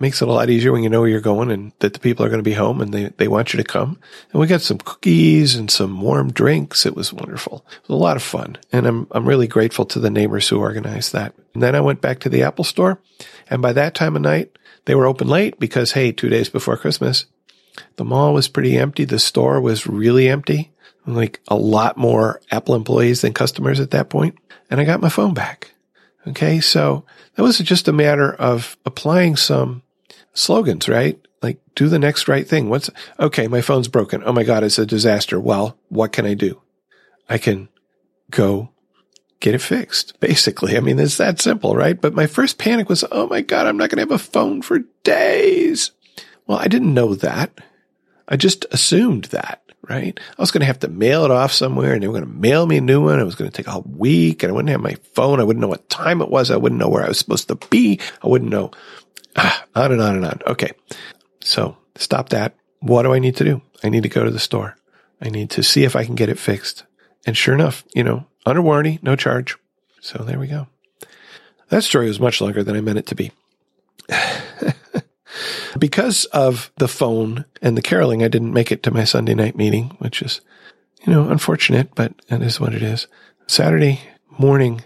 Makes 0.00 0.20
it 0.20 0.26
a 0.26 0.32
lot 0.32 0.50
easier 0.50 0.72
when 0.72 0.82
you 0.82 0.90
know 0.90 1.00
where 1.00 1.08
you're 1.08 1.20
going 1.20 1.52
and 1.52 1.72
that 1.78 1.92
the 1.92 2.00
people 2.00 2.26
are 2.26 2.28
going 2.28 2.40
to 2.40 2.50
be 2.50 2.54
home 2.54 2.80
and 2.80 2.92
they, 2.92 3.10
they 3.18 3.28
want 3.28 3.52
you 3.52 3.58
to 3.58 3.64
come. 3.64 4.00
And 4.32 4.40
we 4.40 4.48
got 4.48 4.60
some 4.60 4.78
cookies 4.78 5.54
and 5.54 5.70
some 5.70 6.00
warm 6.00 6.32
drinks. 6.32 6.84
It 6.84 6.96
was 6.96 7.12
wonderful. 7.12 7.64
It 7.70 7.88
was 7.88 7.94
a 7.94 8.02
lot 8.02 8.16
of 8.16 8.22
fun. 8.24 8.58
And 8.72 8.84
I'm, 8.84 9.06
I'm 9.12 9.28
really 9.28 9.46
grateful 9.46 9.84
to 9.84 10.00
the 10.00 10.10
neighbors 10.10 10.48
who 10.48 10.58
organized 10.58 11.12
that. 11.12 11.36
And 11.54 11.62
then 11.62 11.76
I 11.76 11.80
went 11.80 12.00
back 12.00 12.18
to 12.20 12.28
the 12.28 12.42
Apple 12.42 12.64
store. 12.64 12.98
And 13.48 13.62
by 13.62 13.72
that 13.74 13.94
time 13.94 14.16
of 14.16 14.22
night, 14.22 14.58
they 14.86 14.96
were 14.96 15.06
open 15.06 15.28
late 15.28 15.60
because, 15.60 15.92
hey, 15.92 16.10
two 16.10 16.28
days 16.28 16.48
before 16.48 16.76
Christmas, 16.76 17.26
the 17.94 18.04
mall 18.04 18.34
was 18.34 18.48
pretty 18.48 18.76
empty. 18.76 19.04
The 19.04 19.20
store 19.20 19.60
was 19.60 19.86
really 19.86 20.28
empty 20.28 20.71
like 21.06 21.40
a 21.48 21.56
lot 21.56 21.96
more 21.96 22.40
Apple 22.50 22.74
employees 22.74 23.22
than 23.22 23.32
customers 23.32 23.80
at 23.80 23.90
that 23.90 24.08
point, 24.10 24.36
and 24.70 24.80
I 24.80 24.84
got 24.84 25.00
my 25.00 25.08
phone 25.08 25.34
back. 25.34 25.72
Okay. 26.26 26.60
So 26.60 27.04
that 27.34 27.42
was 27.42 27.58
just 27.58 27.88
a 27.88 27.92
matter 27.92 28.32
of 28.32 28.76
applying 28.84 29.36
some 29.36 29.82
slogans, 30.34 30.88
right? 30.88 31.18
Like 31.42 31.58
do 31.74 31.88
the 31.88 31.98
next 31.98 32.28
right 32.28 32.46
thing. 32.46 32.68
What's 32.68 32.90
okay? 33.18 33.48
My 33.48 33.60
phone's 33.60 33.88
broken. 33.88 34.22
Oh 34.24 34.32
my 34.32 34.44
God. 34.44 34.62
It's 34.62 34.78
a 34.78 34.86
disaster. 34.86 35.40
Well, 35.40 35.76
what 35.88 36.12
can 36.12 36.26
I 36.26 36.34
do? 36.34 36.60
I 37.28 37.38
can 37.38 37.68
go 38.30 38.70
get 39.40 39.54
it 39.54 39.60
fixed. 39.60 40.18
Basically. 40.20 40.76
I 40.76 40.80
mean, 40.80 40.98
it's 40.98 41.16
that 41.16 41.40
simple, 41.40 41.74
right? 41.74 42.00
But 42.00 42.14
my 42.14 42.26
first 42.26 42.58
panic 42.58 42.88
was, 42.88 43.04
Oh 43.10 43.26
my 43.26 43.40
God, 43.40 43.66
I'm 43.66 43.76
not 43.76 43.90
going 43.90 43.96
to 43.96 44.12
have 44.12 44.20
a 44.20 44.24
phone 44.24 44.62
for 44.62 44.80
days. 45.02 45.90
Well, 46.46 46.58
I 46.58 46.68
didn't 46.68 46.94
know 46.94 47.14
that. 47.16 47.60
I 48.28 48.36
just 48.36 48.64
assumed 48.70 49.24
that 49.26 49.61
right? 49.88 50.18
I 50.38 50.42
was 50.42 50.50
going 50.50 50.60
to 50.60 50.66
have 50.66 50.78
to 50.80 50.88
mail 50.88 51.24
it 51.24 51.30
off 51.30 51.52
somewhere 51.52 51.92
and 51.92 52.02
they 52.02 52.08
were 52.08 52.18
going 52.18 52.30
to 52.30 52.38
mail 52.38 52.66
me 52.66 52.78
a 52.78 52.80
new 52.80 53.02
one. 53.02 53.18
It 53.18 53.24
was 53.24 53.34
going 53.34 53.50
to 53.50 53.56
take 53.56 53.72
a 53.72 53.80
week 53.80 54.42
and 54.42 54.50
I 54.50 54.54
wouldn't 54.54 54.70
have 54.70 54.80
my 54.80 54.96
phone. 55.14 55.40
I 55.40 55.44
wouldn't 55.44 55.60
know 55.60 55.68
what 55.68 55.88
time 55.88 56.22
it 56.22 56.30
was. 56.30 56.50
I 56.50 56.56
wouldn't 56.56 56.80
know 56.80 56.88
where 56.88 57.04
I 57.04 57.08
was 57.08 57.18
supposed 57.18 57.48
to 57.48 57.56
be. 57.70 58.00
I 58.22 58.28
wouldn't 58.28 58.50
know 58.50 58.70
ah, 59.36 59.64
on 59.74 59.92
and 59.92 60.00
on 60.00 60.16
and 60.16 60.24
on. 60.24 60.40
Okay. 60.46 60.70
So 61.40 61.76
stop 61.96 62.30
that. 62.30 62.54
What 62.80 63.02
do 63.02 63.12
I 63.12 63.18
need 63.18 63.36
to 63.36 63.44
do? 63.44 63.62
I 63.82 63.88
need 63.88 64.04
to 64.04 64.08
go 64.08 64.24
to 64.24 64.30
the 64.30 64.38
store. 64.38 64.76
I 65.20 65.28
need 65.28 65.50
to 65.50 65.62
see 65.62 65.84
if 65.84 65.96
I 65.96 66.04
can 66.04 66.14
get 66.14 66.28
it 66.28 66.38
fixed. 66.38 66.84
And 67.26 67.36
sure 67.36 67.54
enough, 67.54 67.84
you 67.94 68.02
know, 68.02 68.26
under 68.44 68.62
warranty, 68.62 68.98
no 69.02 69.14
charge. 69.14 69.56
So 70.00 70.18
there 70.24 70.38
we 70.38 70.48
go. 70.48 70.66
That 71.68 71.84
story 71.84 72.08
was 72.08 72.20
much 72.20 72.40
longer 72.40 72.62
than 72.62 72.76
I 72.76 72.80
meant 72.80 72.98
it 72.98 73.06
to 73.06 73.14
be. 73.14 73.30
Because 75.78 76.26
of 76.26 76.70
the 76.76 76.88
phone 76.88 77.44
and 77.62 77.76
the 77.76 77.82
caroling, 77.82 78.22
I 78.22 78.28
didn't 78.28 78.52
make 78.52 78.70
it 78.70 78.82
to 78.82 78.90
my 78.90 79.04
Sunday 79.04 79.34
night 79.34 79.56
meeting, 79.56 79.96
which 79.98 80.20
is, 80.20 80.40
you 81.06 81.12
know, 81.12 81.30
unfortunate, 81.30 81.94
but 81.94 82.14
that 82.28 82.42
is 82.42 82.60
what 82.60 82.74
it 82.74 82.82
is. 82.82 83.06
Saturday 83.46 84.00
morning 84.38 84.82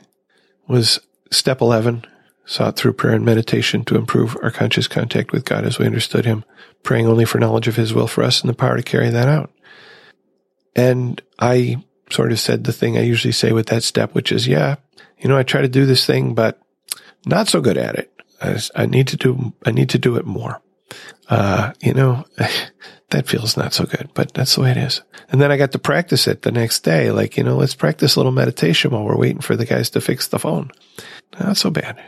was 0.68 1.00
step 1.30 1.60
11, 1.60 2.04
sought 2.44 2.76
through 2.76 2.92
prayer 2.92 3.14
and 3.14 3.24
meditation 3.24 3.84
to 3.84 3.96
improve 3.96 4.36
our 4.42 4.50
conscious 4.50 4.86
contact 4.86 5.32
with 5.32 5.44
God 5.44 5.64
as 5.64 5.78
we 5.78 5.86
understood 5.86 6.24
Him, 6.24 6.44
praying 6.84 7.06
only 7.06 7.24
for 7.24 7.40
knowledge 7.40 7.66
of 7.66 7.76
His 7.76 7.92
will 7.92 8.06
for 8.06 8.22
us 8.22 8.40
and 8.40 8.48
the 8.48 8.54
power 8.54 8.76
to 8.76 8.82
carry 8.82 9.10
that 9.10 9.28
out. 9.28 9.52
And 10.76 11.20
I 11.38 11.84
sort 12.10 12.30
of 12.30 12.38
said 12.38 12.62
the 12.62 12.72
thing 12.72 12.96
I 12.96 13.02
usually 13.02 13.32
say 13.32 13.50
with 13.50 13.66
that 13.66 13.82
step, 13.82 14.14
which 14.14 14.30
is, 14.30 14.46
yeah, 14.46 14.76
you 15.18 15.28
know, 15.28 15.36
I 15.36 15.42
try 15.42 15.62
to 15.62 15.68
do 15.68 15.86
this 15.86 16.06
thing, 16.06 16.34
but 16.34 16.60
not 17.24 17.48
so 17.48 17.60
good 17.60 17.76
at 17.76 17.96
it. 17.96 18.12
I, 18.40 18.60
I 18.76 18.86
need 18.86 19.08
to 19.08 19.16
do, 19.16 19.52
I 19.64 19.72
need 19.72 19.88
to 19.90 19.98
do 19.98 20.16
it 20.16 20.26
more 20.26 20.60
uh, 21.28 21.72
you 21.80 21.94
know, 21.94 22.24
that 23.10 23.26
feels 23.26 23.56
not 23.56 23.72
so 23.72 23.84
good, 23.84 24.10
but 24.14 24.32
that's 24.34 24.54
the 24.54 24.62
way 24.62 24.70
it 24.70 24.76
is. 24.76 25.02
And 25.28 25.40
then 25.40 25.50
I 25.50 25.56
got 25.56 25.72
to 25.72 25.78
practice 25.78 26.26
it 26.26 26.42
the 26.42 26.52
next 26.52 26.80
day. 26.80 27.10
Like, 27.10 27.36
you 27.36 27.44
know, 27.44 27.56
let's 27.56 27.74
practice 27.74 28.16
a 28.16 28.18
little 28.18 28.32
meditation 28.32 28.90
while 28.90 29.04
we're 29.04 29.18
waiting 29.18 29.40
for 29.40 29.56
the 29.56 29.66
guys 29.66 29.90
to 29.90 30.00
fix 30.00 30.28
the 30.28 30.38
phone. 30.38 30.70
Not 31.38 31.56
so 31.56 31.70
bad. 31.70 32.00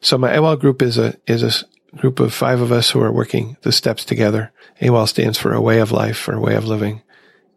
So 0.00 0.18
my 0.18 0.30
AWOL 0.30 0.58
group 0.58 0.82
is 0.82 0.98
a, 0.98 1.16
is 1.26 1.42
a 1.42 1.96
group 1.96 2.20
of 2.20 2.34
five 2.34 2.60
of 2.60 2.72
us 2.72 2.90
who 2.90 3.00
are 3.00 3.12
working 3.12 3.56
the 3.62 3.72
steps 3.72 4.04
together. 4.04 4.52
AWOL 4.80 5.08
stands 5.08 5.38
for 5.38 5.52
a 5.52 5.60
way 5.60 5.78
of 5.78 5.92
life 5.92 6.26
or 6.28 6.34
a 6.34 6.40
way 6.40 6.54
of 6.54 6.66
living. 6.66 7.02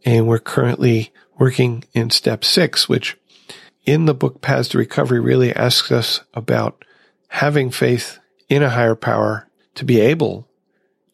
And 0.03 0.27
we're 0.27 0.39
currently 0.39 1.11
working 1.37 1.83
in 1.93 2.09
step 2.09 2.43
six, 2.43 2.87
which 2.87 3.17
in 3.85 4.05
the 4.05 4.13
book 4.13 4.41
Paths 4.41 4.69
to 4.69 4.77
Recovery 4.77 5.19
really 5.19 5.53
asks 5.53 5.91
us 5.91 6.21
about 6.33 6.85
having 7.29 7.71
faith 7.71 8.19
in 8.49 8.61
a 8.61 8.69
higher 8.69 8.95
power 8.95 9.47
to 9.75 9.85
be 9.85 9.99
able 9.99 10.47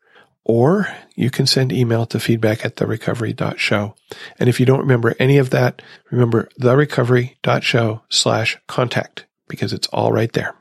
or 0.45 0.87
you 1.17 1.31
can 1.31 1.47
send 1.47 1.73
email 1.73 2.07
to 2.07 2.21
feedback 2.21 2.65
at 2.65 2.77
therecovery.show. 2.77 3.97
And 4.39 4.49
if 4.49 4.61
you 4.61 4.67
don't 4.67 4.79
remember 4.79 5.17
any 5.19 5.39
of 5.39 5.51
that, 5.51 5.83
remember 6.13 6.49
therecovery.show 6.61 8.03
slash 8.09 8.57
contact 8.69 9.27
because 9.49 9.73
it's 9.73 9.89
all 9.89 10.13
right 10.13 10.33
there. 10.33 10.55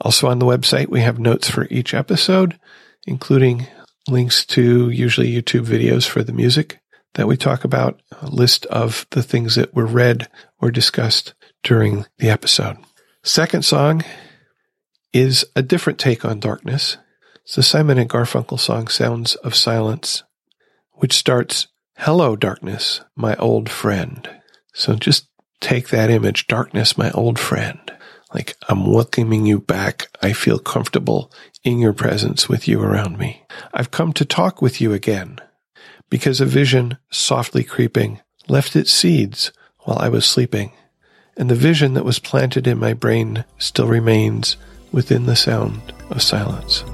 Also 0.00 0.26
on 0.26 0.40
the 0.40 0.46
website, 0.46 0.88
we 0.88 1.02
have 1.02 1.20
notes 1.20 1.48
for 1.48 1.68
each 1.70 1.94
episode, 1.94 2.58
including 3.06 3.68
links 4.08 4.44
to 4.46 4.90
usually 4.90 5.32
YouTube 5.32 5.64
videos 5.64 6.08
for 6.08 6.24
the 6.24 6.32
music 6.32 6.80
that 7.16 7.26
we 7.26 7.36
talk 7.36 7.64
about, 7.64 8.00
a 8.20 8.28
list 8.28 8.66
of 8.66 9.06
the 9.10 9.22
things 9.22 9.54
that 9.54 9.74
were 9.74 9.86
read 9.86 10.28
or 10.60 10.70
discussed 10.70 11.34
during 11.62 12.04
the 12.18 12.28
episode. 12.28 12.76
Second 13.24 13.64
song 13.64 14.04
is 15.12 15.44
a 15.56 15.62
different 15.62 15.98
take 15.98 16.24
on 16.24 16.40
darkness. 16.40 16.98
It's 17.42 17.56
the 17.56 17.62
Simon 17.62 17.98
and 17.98 18.08
Garfunkel 18.08 18.60
song 18.60 18.88
Sounds 18.88 19.34
of 19.36 19.54
Silence, 19.54 20.24
which 20.92 21.14
starts, 21.14 21.68
Hello, 21.96 22.36
darkness, 22.36 23.00
my 23.16 23.34
old 23.36 23.70
friend. 23.70 24.28
So 24.74 24.94
just 24.94 25.26
take 25.60 25.88
that 25.88 26.10
image, 26.10 26.46
darkness, 26.46 26.98
my 26.98 27.10
old 27.12 27.38
friend. 27.38 27.80
Like 28.34 28.56
I'm 28.68 28.92
welcoming 28.92 29.46
you 29.46 29.58
back. 29.58 30.08
I 30.20 30.34
feel 30.34 30.58
comfortable 30.58 31.32
in 31.64 31.78
your 31.78 31.94
presence 31.94 32.46
with 32.46 32.68
you 32.68 32.82
around 32.82 33.16
me. 33.16 33.42
I've 33.72 33.90
come 33.90 34.12
to 34.12 34.26
talk 34.26 34.60
with 34.60 34.82
you 34.82 34.92
again 34.92 35.40
because 36.10 36.40
a 36.40 36.46
vision 36.46 36.98
softly 37.10 37.64
creeping 37.64 38.20
left 38.48 38.76
its 38.76 38.92
seeds 38.92 39.52
while 39.80 39.98
I 39.98 40.08
was 40.08 40.24
sleeping, 40.26 40.72
and 41.36 41.50
the 41.50 41.54
vision 41.54 41.94
that 41.94 42.04
was 42.04 42.18
planted 42.18 42.66
in 42.66 42.78
my 42.78 42.92
brain 42.92 43.44
still 43.58 43.88
remains 43.88 44.56
within 44.92 45.26
the 45.26 45.36
sound 45.36 45.92
of 46.10 46.22
silence. 46.22 46.84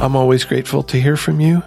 I'm 0.00 0.16
always 0.16 0.44
grateful 0.44 0.82
to 0.84 0.98
hear 0.98 1.18
from 1.18 1.40
you. 1.40 1.62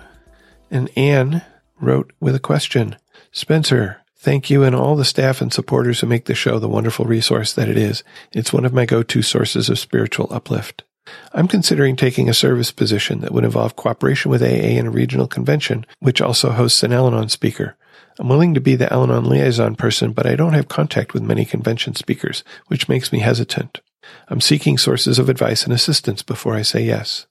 And 0.71 0.89
Anne 0.97 1.43
wrote 1.79 2.11
with 2.19 2.33
a 2.33 2.39
question 2.39 2.95
Spencer, 3.31 4.01
Thank 4.23 4.49
you 4.49 4.63
and 4.63 4.73
all 4.73 4.95
the 4.95 5.03
staff 5.03 5.41
and 5.41 5.51
supporters 5.51 5.99
who 5.99 6.07
make 6.07 6.27
the 6.27 6.33
show 6.33 6.57
the 6.57 6.69
wonderful 6.69 7.03
resource 7.03 7.51
that 7.51 7.67
it 7.67 7.77
is. 7.77 8.05
It's 8.31 8.53
one 8.53 8.63
of 8.63 8.71
my 8.71 8.86
go-to 8.86 9.21
sources 9.21 9.67
of 9.67 9.77
spiritual 9.77 10.29
uplift. 10.31 10.86
I'm 11.33 11.49
considering 11.49 11.97
taking 11.97 12.29
a 12.29 12.33
service 12.33 12.71
position 12.71 13.19
that 13.19 13.33
would 13.33 13.43
involve 13.43 13.75
cooperation 13.75 14.31
with 14.31 14.41
AA 14.41 14.79
in 14.79 14.88
a 14.88 14.91
regional 14.91 15.27
convention, 15.27 15.86
which 15.99 16.21
also 16.21 16.51
hosts 16.51 16.83
an 16.83 16.93
Al-Anon 16.93 17.27
speaker. 17.27 17.75
I'm 18.17 18.29
willing 18.29 18.53
to 18.53 18.62
be 18.62 18.77
the 18.77 18.91
Al-Anon 18.93 19.25
liaison 19.25 19.75
person, 19.75 20.13
but 20.13 20.25
I 20.25 20.38
don't 20.38 20.53
have 20.53 20.69
contact 20.69 21.13
with 21.13 21.21
many 21.21 21.43
convention 21.43 21.93
speakers, 21.93 22.45
which 22.67 22.88
makes 22.88 23.12
me 23.12 23.19
hesitant. 23.19 23.81
I'm 24.29 24.39
seeking 24.39 24.77
sources 24.77 25.19
of 25.19 25.27
advice 25.27 25.65
and 25.65 25.73
assistance 25.73 26.23
before 26.23 26.55
I 26.55 26.62
say 26.62 26.81
yes. 26.86 27.27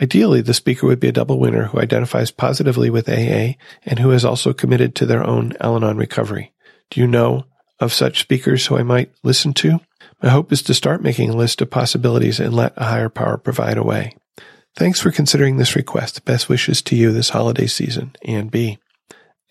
Ideally, 0.00 0.40
the 0.40 0.54
speaker 0.54 0.86
would 0.86 0.98
be 0.98 1.08
a 1.08 1.12
double 1.12 1.38
winner 1.38 1.66
who 1.66 1.80
identifies 1.80 2.30
positively 2.30 2.90
with 2.90 3.08
AA 3.08 3.54
and 3.84 3.98
who 4.00 4.10
is 4.10 4.24
also 4.24 4.52
committed 4.52 4.94
to 4.96 5.06
their 5.06 5.24
own 5.24 5.52
Al 5.60 5.76
Anon 5.76 5.96
recovery. 5.96 6.52
Do 6.90 7.00
you 7.00 7.06
know 7.06 7.44
of 7.78 7.92
such 7.92 8.20
speakers 8.20 8.66
who 8.66 8.76
I 8.76 8.82
might 8.82 9.12
listen 9.22 9.54
to? 9.54 9.80
My 10.22 10.30
hope 10.30 10.52
is 10.52 10.62
to 10.62 10.74
start 10.74 11.02
making 11.02 11.30
a 11.30 11.36
list 11.36 11.60
of 11.60 11.70
possibilities 11.70 12.40
and 12.40 12.54
let 12.54 12.72
a 12.76 12.84
higher 12.84 13.08
power 13.08 13.36
provide 13.36 13.76
a 13.76 13.82
way. 13.82 14.16
Thanks 14.76 15.00
for 15.00 15.12
considering 15.12 15.56
this 15.56 15.76
request. 15.76 16.24
Best 16.24 16.48
wishes 16.48 16.82
to 16.82 16.96
you 16.96 17.12
this 17.12 17.28
holiday 17.28 17.66
season, 17.66 18.16
Ann 18.24 18.48
B. 18.48 18.78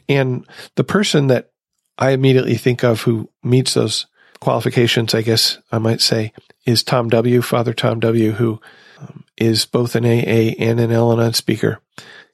And 0.10 0.46
the 0.76 0.84
person 0.84 1.28
that 1.28 1.52
I 1.98 2.12
immediately 2.12 2.56
think 2.56 2.84
of 2.84 3.02
who 3.02 3.30
meets 3.44 3.74
those 3.74 4.08
qualifications, 4.42 5.14
I 5.14 5.22
guess 5.22 5.60
I 5.72 5.78
might 5.78 6.02
say, 6.02 6.34
is 6.66 6.84
Tom 6.84 7.08
W., 7.10 7.42
Father 7.42 7.74
Tom 7.74 8.02
W., 8.02 8.32
who 8.32 8.60
um, 9.04 9.24
is 9.38 9.66
both 9.66 9.96
an 9.96 10.06
AA 10.06 10.54
and 10.60 10.80
an 10.80 10.92
Al-Anon 10.92 11.34
speaker. 11.34 11.80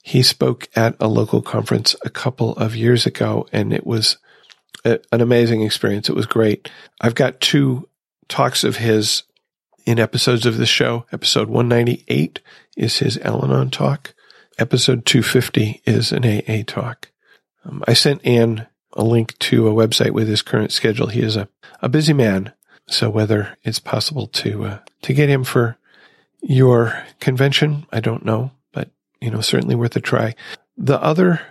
He 0.04 0.24
spoke 0.24 0.70
at 0.76 0.96
a 1.00 1.08
local 1.08 1.42
conference 1.42 1.96
a 2.04 2.10
couple 2.10 2.54
of 2.54 2.76
years 2.76 3.06
ago, 3.06 3.48
and 3.52 3.74
it 3.74 3.86
was 3.86 4.18
a, 4.86 5.00
an 5.12 5.22
amazing 5.22 5.62
experience. 5.62 6.10
It 6.10 6.16
was 6.16 6.26
great. 6.26 6.70
I've 7.02 7.16
got 7.16 7.42
two 7.42 7.88
talks 8.28 8.64
of 8.64 8.78
his 8.78 9.24
in 9.86 10.00
episodes 10.00 10.46
of 10.46 10.58
the 10.58 10.66
show. 10.66 11.06
Episode 11.12 11.50
198 11.50 12.42
is 12.78 13.00
his 13.00 13.18
Al-Anon 13.20 13.72
talk. 13.72 14.14
Episode 14.58 15.06
250 15.06 15.82
is 15.86 16.12
an 16.12 16.26
AA 16.26 16.64
talk. 16.66 17.12
Um, 17.66 17.84
I 17.88 17.94
sent 17.94 18.26
Ann 18.26 18.68
a 18.94 19.04
link 19.04 19.38
to 19.40 19.68
a 19.68 19.74
website 19.74 20.12
with 20.12 20.28
his 20.28 20.42
current 20.42 20.72
schedule. 20.72 21.08
He 21.08 21.22
is 21.22 21.36
a, 21.36 21.50
a 21.82 21.90
busy 21.90 22.14
man. 22.14 22.54
So 22.88 23.10
whether 23.10 23.58
it's 23.64 23.80
possible 23.80 24.28
to, 24.28 24.66
uh, 24.66 24.80
to 25.04 25.14
get 25.14 25.30
him 25.30 25.44
for 25.44 25.78
your 26.42 27.04
convention, 27.20 27.86
I 27.92 28.00
don't 28.00 28.26
know, 28.26 28.52
but 28.72 28.90
you 29.22 29.30
know, 29.30 29.42
certainly 29.42 29.76
worth 29.76 29.96
a 29.96 30.02
try. 30.02 30.36
The 30.78 31.02
other 31.02 31.42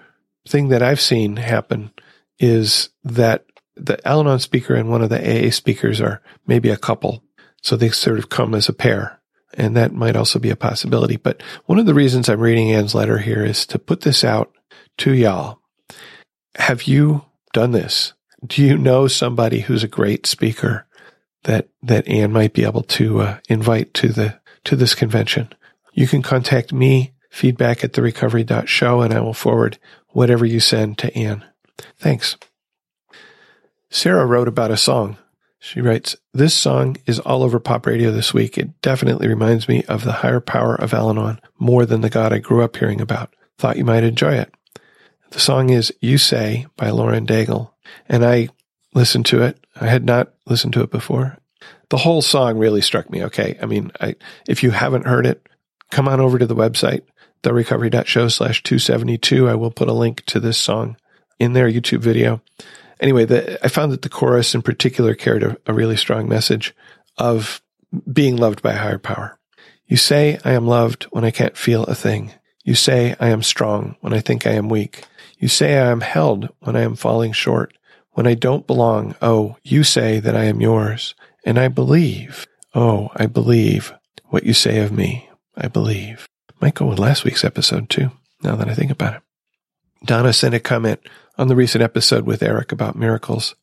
thing 0.47 0.69
that 0.69 0.83
I've 0.83 1.01
seen 1.01 1.37
happen 1.37 1.91
is 2.39 2.91
that 3.05 3.45
the 3.77 4.07
Al 4.07 4.21
Anon 4.21 4.41
speaker 4.41 4.75
and 4.75 4.89
one 4.89 5.03
of 5.03 5.11
the 5.11 5.49
AA 5.49 5.51
speakers 5.51 6.01
are 6.01 6.21
maybe 6.47 6.71
a 6.71 6.77
couple. 6.77 7.23
So 7.63 7.77
they 7.77 7.91
sort 7.91 8.19
of 8.19 8.29
come 8.29 8.55
as 8.55 8.69
a 8.69 8.73
pair. 8.73 9.21
And 9.55 9.77
that 9.77 9.93
might 9.93 10.17
also 10.17 10.39
be 10.39 10.51
a 10.51 10.57
possibility. 10.57 11.17
But 11.17 11.43
one 11.67 11.79
of 11.79 11.87
the 11.87 11.95
reasons 11.95 12.29
I'm 12.29 12.41
reading 12.41 12.73
Ann's 12.73 12.95
letter 12.95 13.19
here 13.19 13.45
is 13.45 13.67
to 13.67 13.79
put 13.79 14.03
this 14.03 14.23
out 14.23 14.53
to 14.99 15.13
y'all. 15.13 15.61
Have 16.57 16.85
you 16.85 17.25
done 17.53 17.73
this? 17.73 18.13
Do 18.47 18.63
you 18.63 18.77
know 18.77 19.09
somebody 19.09 19.61
who's 19.61 19.83
a 19.83 19.89
great 19.89 20.27
speaker 20.27 20.87
that, 21.45 21.69
that 21.83 22.07
Ann 22.07 22.33
might 22.33 22.53
be 22.53 22.65
able 22.65 22.83
to 22.83 23.21
uh, 23.21 23.39
invite 23.49 23.95
to 23.95 24.09
the 24.09 24.39
to 24.65 24.77
this 24.77 24.95
convention. 24.95 25.53
You 25.93 26.07
can 26.07 26.23
contact 26.23 26.73
me, 26.73 27.13
feedback 27.31 27.85
at 27.85 27.93
therecovery.show, 27.93 29.01
and 29.01 29.15
I 29.15 29.21
will 29.21 29.35
forward 29.35 29.79
whatever 30.09 30.47
you 30.47 30.61
send 30.61 30.99
to 30.99 31.15
Anne. 31.17 31.45
Thanks. 31.99 32.37
Sarah 33.91 34.27
wrote 34.27 34.49
about 34.49 34.71
a 34.71 34.77
song. 34.77 35.17
She 35.59 35.81
writes, 35.81 36.17
This 36.33 36.55
song 36.55 36.97
is 37.07 37.19
all 37.19 37.43
over 37.43 37.59
pop 37.59 37.87
radio 37.87 38.13
this 38.13 38.33
week. 38.33 38.57
It 38.59 38.81
definitely 38.81 39.29
reminds 39.29 39.69
me 39.69 39.83
of 39.85 40.05
the 40.05 40.13
higher 40.13 40.41
power 40.41 40.75
of 40.75 40.95
Al 40.95 41.11
Anon 41.11 41.41
more 41.59 41.85
than 41.85 42.01
the 42.01 42.11
God 42.11 42.33
I 42.33 42.39
grew 42.39 42.63
up 42.63 42.77
hearing 42.77 43.01
about. 43.01 43.35
Thought 43.59 43.77
you 43.77 43.85
might 43.85 44.05
enjoy 44.05 44.35
it. 44.35 44.55
The 45.31 45.41
song 45.41 45.71
is 45.71 45.93
You 46.01 46.17
Say 46.17 46.67
by 46.77 46.91
Lauren 46.91 47.27
Daigle, 47.27 47.73
and 48.09 48.25
I 48.25 48.49
listened 48.95 49.27
to 49.27 49.43
it. 49.43 49.59
I 49.81 49.87
had 49.87 50.05
not 50.05 50.33
listened 50.47 50.73
to 50.75 50.83
it 50.83 50.91
before, 50.91 51.39
the 51.91 51.97
whole 51.97 52.23
song 52.23 52.59
really 52.59 52.81
struck 52.81 53.11
me. 53.11 53.25
Okay. 53.25 53.59
I 53.61 53.67
mean, 53.67 53.93
I, 54.01 54.15
if 54.47 54.63
you 54.63 54.71
haven't 54.71 55.07
heard 55.07 55.27
it, 55.27 55.47
come 55.91 56.09
on 56.09 56.21
over 56.21 56.39
to 56.39 56.47
the 56.47 56.57
website, 56.57 57.03
therecovery.show 57.43 58.29
slash 58.29 58.63
272. 58.63 59.49
I 59.49 59.55
will 59.55 59.71
put 59.71 59.89
a 59.89 59.93
link 59.93 60.25
to 60.27 60.41
this 60.41 60.59
song 60.59 60.97
in 61.39 61.53
their 61.53 61.71
YouTube 61.71 62.01
video. 62.01 62.43
Anyway, 63.01 63.25
the, 63.25 63.65
I 63.65 63.69
found 63.69 63.93
that 63.93 64.03
the 64.03 64.09
chorus 64.09 64.55
in 64.55 64.63
particular 64.63 65.15
carried 65.15 65.45
a, 65.45 65.57
a 65.67 65.73
really 65.73 65.97
strong 65.97 66.29
message 66.29 66.75
of 67.17 67.63
being 68.13 68.37
loved 68.37 68.63
by 68.63 68.73
a 68.73 68.79
higher 68.79 68.99
power. 68.99 69.39
You 69.87 69.97
say 69.97 70.39
I 70.45 70.53
am 70.53 70.67
loved 70.67 71.05
when 71.05 71.25
I 71.25 71.31
can't 71.31 71.57
feel 71.57 71.85
a 71.85 71.95
thing. 71.95 72.33
You 72.65 72.75
say 72.75 73.17
I 73.19 73.31
am 73.31 73.43
strong 73.43 73.97
when 74.01 74.13
I 74.13 74.21
think 74.21 74.47
I 74.47 74.53
am 74.53 74.69
weak. 74.69 75.05
You 75.39 75.49
say 75.49 75.79
I 75.79 75.91
am 75.91 76.03
held 76.03 76.51
when 76.61 76.77
I 76.77 76.83
am 76.83 76.97
falling 76.97 77.33
short. 77.33 77.73
When 78.13 78.27
I 78.27 78.35
don't 78.35 78.67
belong, 78.67 79.15
oh, 79.23 79.57
you 79.63 79.85
say 79.85 80.19
that 80.19 80.37
I 80.37 80.45
am 80.45 80.61
yours. 80.61 81.15
And 81.45 81.59
I 81.59 81.69
believe, 81.69 82.47
oh, 82.75 83.11
I 83.17 83.27
believe 83.27 83.93
what 84.27 84.45
you 84.45 84.53
say 84.53 84.81
of 84.81 84.93
me. 84.93 85.29
I 85.57 85.69
believe. 85.69 86.29
Might 86.61 86.75
go 86.75 86.87
with 86.87 86.99
last 86.99 87.25
week's 87.25 87.45
episode 87.45 87.91
too, 87.91 88.11
now 88.43 88.57
that 88.57 88.69
I 88.69 88.75
think 88.75 88.91
about 88.91 89.15
it. 89.15 89.23
Donna 90.05 90.33
sent 90.33 90.55
a 90.55 90.61
comment 90.61 91.01
on 91.37 91.49
the 91.49 91.57
recent 91.57 91.83
episode 91.83 92.25
with 92.25 92.43
Eric 92.43 92.73
about 92.73 92.97
miracles. 92.97 93.55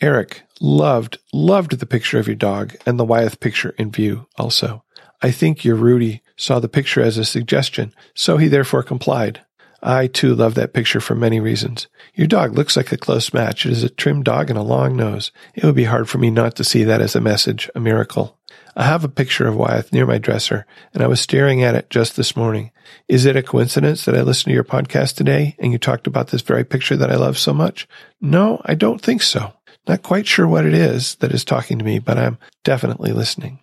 Eric 0.00 0.42
loved, 0.60 1.18
loved 1.32 1.78
the 1.78 1.86
picture 1.86 2.18
of 2.18 2.26
your 2.26 2.36
dog 2.36 2.74
and 2.86 2.98
the 2.98 3.04
Wyeth 3.04 3.40
picture 3.40 3.74
in 3.78 3.90
view 3.90 4.26
also. 4.36 4.84
I 5.22 5.30
think 5.30 5.64
your 5.64 5.76
Rudy 5.76 6.22
saw 6.36 6.58
the 6.58 6.68
picture 6.68 7.00
as 7.00 7.16
a 7.16 7.24
suggestion, 7.24 7.94
so 8.14 8.36
he 8.36 8.48
therefore 8.48 8.82
complied. 8.82 9.43
I 9.86 10.06
too 10.06 10.34
love 10.34 10.54
that 10.54 10.72
picture 10.72 10.98
for 10.98 11.14
many 11.14 11.40
reasons. 11.40 11.88
Your 12.14 12.26
dog 12.26 12.54
looks 12.54 12.74
like 12.74 12.90
a 12.90 12.96
close 12.96 13.34
match. 13.34 13.66
It 13.66 13.72
is 13.72 13.84
a 13.84 13.90
trim 13.90 14.22
dog 14.22 14.48
and 14.48 14.58
a 14.58 14.62
long 14.62 14.96
nose. 14.96 15.30
It 15.54 15.62
would 15.62 15.74
be 15.74 15.84
hard 15.84 16.08
for 16.08 16.16
me 16.16 16.30
not 16.30 16.56
to 16.56 16.64
see 16.64 16.84
that 16.84 17.02
as 17.02 17.14
a 17.14 17.20
message, 17.20 17.70
a 17.74 17.80
miracle. 17.80 18.38
I 18.74 18.84
have 18.84 19.04
a 19.04 19.10
picture 19.10 19.46
of 19.46 19.56
Wyeth 19.56 19.92
near 19.92 20.06
my 20.06 20.16
dresser, 20.16 20.64
and 20.94 21.02
I 21.02 21.06
was 21.06 21.20
staring 21.20 21.62
at 21.62 21.74
it 21.74 21.90
just 21.90 22.16
this 22.16 22.34
morning. 22.34 22.70
Is 23.08 23.26
it 23.26 23.36
a 23.36 23.42
coincidence 23.42 24.06
that 24.06 24.16
I 24.16 24.22
listened 24.22 24.52
to 24.52 24.54
your 24.54 24.64
podcast 24.64 25.16
today 25.16 25.54
and 25.58 25.70
you 25.70 25.76
talked 25.76 26.06
about 26.06 26.28
this 26.28 26.40
very 26.40 26.64
picture 26.64 26.96
that 26.96 27.10
I 27.10 27.16
love 27.16 27.36
so 27.36 27.52
much? 27.52 27.86
No, 28.22 28.62
I 28.64 28.74
don't 28.74 29.02
think 29.02 29.20
so. 29.20 29.52
Not 29.86 30.02
quite 30.02 30.26
sure 30.26 30.48
what 30.48 30.64
it 30.64 30.72
is 30.72 31.16
that 31.16 31.32
is 31.32 31.44
talking 31.44 31.78
to 31.78 31.84
me, 31.84 31.98
but 31.98 32.16
I'm 32.16 32.38
definitely 32.62 33.12
listening. 33.12 33.60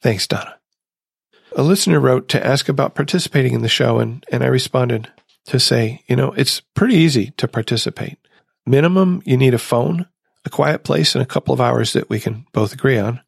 Thanks, 0.00 0.26
Donna. 0.26 0.56
A 1.54 1.62
listener 1.62 2.00
wrote 2.00 2.28
to 2.30 2.44
ask 2.44 2.68
about 2.68 2.96
participating 2.96 3.52
in 3.52 3.62
the 3.62 3.68
show, 3.68 4.00
and, 4.00 4.24
and 4.32 4.42
I 4.42 4.46
responded 4.46 5.12
to 5.46 5.58
say, 5.58 6.02
you 6.06 6.16
know, 6.16 6.32
it's 6.32 6.60
pretty 6.74 6.94
easy 6.94 7.30
to 7.36 7.48
participate. 7.48 8.18
Minimum, 8.66 9.22
you 9.24 9.36
need 9.36 9.54
a 9.54 9.58
phone, 9.58 10.06
a 10.44 10.50
quiet 10.50 10.84
place, 10.84 11.14
and 11.14 11.22
a 11.22 11.26
couple 11.26 11.52
of 11.52 11.60
hours 11.60 11.92
that 11.94 12.08
we 12.08 12.20
can 12.20 12.46
both 12.52 12.72
agree 12.72 12.98
on 12.98 13.20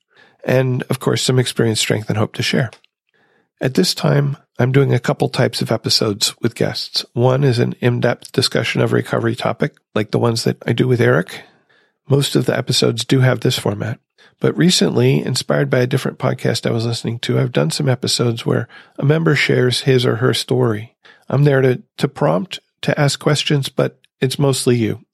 and 0.45 0.83
of 0.85 1.01
course, 1.01 1.23
some 1.23 1.39
experience, 1.39 1.81
strength, 1.81 2.09
and 2.09 2.19
hope 2.19 2.35
to 2.35 2.43
share. 2.43 2.71
At 3.61 3.75
this 3.75 3.95
time, 3.95 4.37
I'm 4.59 4.73
doing 4.73 4.93
a 4.93 5.01
couple 5.01 5.29
types 5.29 5.63
of 5.63 5.73
episodes 5.73 6.35
with 6.41 6.55
guests. 6.55 7.05
One 7.15 7.43
is 7.43 7.59
an 7.59 7.75
in-depth 7.81 8.33
discussion 8.33 8.83
of 8.83 8.93
a 8.93 8.97
recovery 8.97 9.35
topic, 9.35 9.75
like 9.95 10.11
the 10.11 10.19
ones 10.19 10.45
that 10.45 10.59
I 10.67 10.73
do 10.73 10.87
with 10.87 11.01
Eric. 11.01 11.43
Most 12.09 12.37
of 12.37 12.45
the 12.45 12.57
episodes 12.57 13.05
do 13.05 13.21
have 13.21 13.41
this 13.41 13.59
format. 13.59 13.99
But 14.41 14.57
recently, 14.57 15.25
inspired 15.25 15.71
by 15.71 15.81
a 15.81 15.87
different 15.87 16.19
podcast 16.19 16.69
I 16.69 16.73
was 16.73 16.87
listening 16.87 17.19
to, 17.21 17.39
I've 17.39 17.53
done 17.53 17.71
some 17.71 17.89
episodes 17.89 18.45
where 18.45 18.69
a 18.99 19.05
member 19.05 19.35
shares 19.35 19.83
his 19.83 20.05
or 20.05 20.17
her 20.17 20.35
story. 20.35 20.97
I'm 21.29 21.45
there 21.45 21.63
to, 21.63 21.83
to 21.99 22.09
prompt, 22.09 22.61
to 22.83 22.99
ask 22.99 23.19
questions, 23.19 23.69
but 23.69 23.99
it's 24.21 24.39
mostly 24.39 24.77
you. 24.77 25.05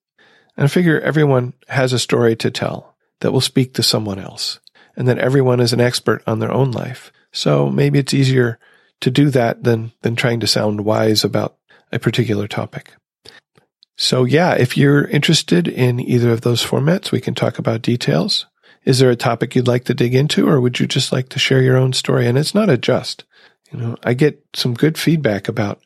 And 0.57 0.65
I 0.65 0.69
figure 0.69 1.01
everyone 1.01 1.55
has 1.69 1.93
a 1.93 1.99
story 1.99 2.37
to 2.37 2.51
tell 2.51 2.97
that 3.21 3.33
will 3.33 3.41
speak 3.41 3.75
to 3.75 3.83
someone 3.83 4.19
else 4.19 4.59
and 4.97 5.07
that 5.09 5.19
everyone 5.19 5.61
is 5.61 5.73
an 5.73 5.81
expert 5.81 6.23
on 6.27 6.39
their 6.39 6.53
own 6.53 6.71
life. 6.73 7.13
So 7.33 7.71
maybe 7.71 7.99
it's 7.99 8.15
easier 8.15 8.59
to 9.01 9.11
do 9.11 9.31
that 9.31 9.63
than, 9.63 9.93
than 10.03 10.17
trying 10.17 10.41
to 10.41 10.47
sound 10.47 10.85
wise 10.85 11.25
about 11.25 11.57
a 11.93 11.99
particular 11.99 12.49
topic. 12.49 12.93
So 13.97 14.25
yeah, 14.25 14.55
if 14.55 14.77
you're 14.77 15.07
interested 15.07 15.69
in 15.69 16.01
either 16.01 16.31
of 16.31 16.41
those 16.41 16.65
formats, 16.65 17.13
we 17.13 17.21
can 17.21 17.35
talk 17.35 17.59
about 17.59 17.83
details. 17.83 18.47
Is 18.85 18.99
there 18.99 19.11
a 19.11 19.17
topic 19.17 19.55
you'd 19.55 19.69
like 19.69 19.85
to 19.85 19.95
dig 19.95 20.15
into 20.15 20.49
or 20.49 20.61
would 20.61 20.81
you 20.81 20.87
just 20.87 21.13
like 21.13 21.29
to 21.31 21.39
share 21.39 21.63
your 21.63 21.77
own 21.77 21.93
story? 21.93 22.27
And 22.27 22.39
it's 22.39 22.55
not 22.55 22.71
a 22.71 22.79
just, 22.79 23.25
you 23.71 23.79
know, 23.79 23.97
I 24.03 24.15
get 24.15 24.45
some 24.55 24.75
good 24.75 24.99
feedback 24.99 25.49
about 25.49 25.81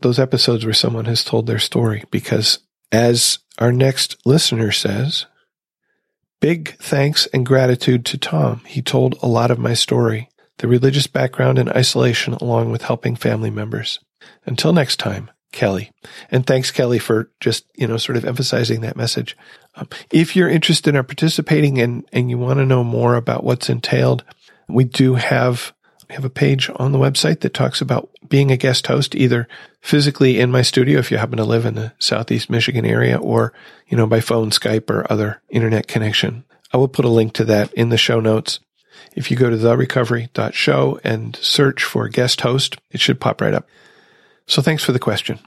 those 0.00 0.18
episodes 0.18 0.64
where 0.64 0.74
someone 0.74 1.04
has 1.04 1.22
told 1.22 1.46
their 1.46 1.58
story 1.58 2.04
because 2.10 2.60
as 2.90 3.38
our 3.58 3.72
next 3.72 4.16
listener 4.24 4.72
says, 4.72 5.26
Big 6.40 6.78
thanks 6.78 7.26
and 7.34 7.44
gratitude 7.44 8.06
to 8.06 8.16
Tom. 8.16 8.62
He 8.64 8.80
told 8.80 9.18
a 9.22 9.28
lot 9.28 9.50
of 9.50 9.58
my 9.58 9.74
story, 9.74 10.30
the 10.56 10.68
religious 10.68 11.06
background 11.06 11.58
and 11.58 11.68
isolation, 11.68 12.32
along 12.34 12.70
with 12.70 12.82
helping 12.82 13.14
family 13.14 13.50
members. 13.50 14.00
Until 14.46 14.72
next 14.72 14.96
time, 14.96 15.30
Kelly. 15.52 15.92
And 16.30 16.46
thanks, 16.46 16.70
Kelly, 16.70 16.98
for 16.98 17.30
just, 17.40 17.66
you 17.76 17.86
know, 17.86 17.98
sort 17.98 18.16
of 18.16 18.24
emphasizing 18.24 18.80
that 18.80 18.96
message. 18.96 19.36
If 20.10 20.36
you're 20.36 20.48
interested 20.48 20.94
in 20.94 21.04
participating 21.04 21.80
and, 21.80 22.04
and 22.12 22.28
you 22.30 22.38
want 22.38 22.58
to 22.58 22.66
know 22.66 22.84
more 22.84 23.14
about 23.14 23.44
what's 23.44 23.68
entailed, 23.68 24.24
we 24.68 24.84
do 24.84 25.14
have 25.14 25.72
we 26.08 26.16
have 26.16 26.24
a 26.24 26.30
page 26.30 26.68
on 26.74 26.90
the 26.90 26.98
website 26.98 27.40
that 27.40 27.54
talks 27.54 27.80
about 27.80 28.10
being 28.28 28.50
a 28.50 28.56
guest 28.56 28.88
host, 28.88 29.14
either 29.14 29.46
physically 29.80 30.40
in 30.40 30.50
my 30.50 30.60
studio 30.60 30.98
if 30.98 31.12
you 31.12 31.18
happen 31.18 31.36
to 31.36 31.44
live 31.44 31.64
in 31.64 31.76
the 31.76 31.92
Southeast 32.00 32.50
Michigan 32.50 32.84
area 32.84 33.16
or, 33.16 33.52
you 33.86 33.96
know, 33.96 34.08
by 34.08 34.20
phone, 34.20 34.50
Skype 34.50 34.90
or 34.90 35.06
other 35.10 35.40
internet 35.50 35.86
connection. 35.86 36.44
I 36.72 36.78
will 36.78 36.88
put 36.88 37.04
a 37.04 37.08
link 37.08 37.32
to 37.34 37.44
that 37.44 37.72
in 37.74 37.90
the 37.90 37.96
show 37.96 38.18
notes. 38.18 38.58
If 39.14 39.30
you 39.30 39.36
go 39.36 39.50
to 39.50 39.56
therecovery.show 39.56 41.00
and 41.04 41.36
search 41.36 41.84
for 41.84 42.08
guest 42.08 42.40
host, 42.40 42.76
it 42.90 43.00
should 43.00 43.20
pop 43.20 43.40
right 43.40 43.54
up. 43.54 43.68
So 44.46 44.62
thanks 44.62 44.82
for 44.82 44.90
the 44.90 44.98
question. 44.98 45.38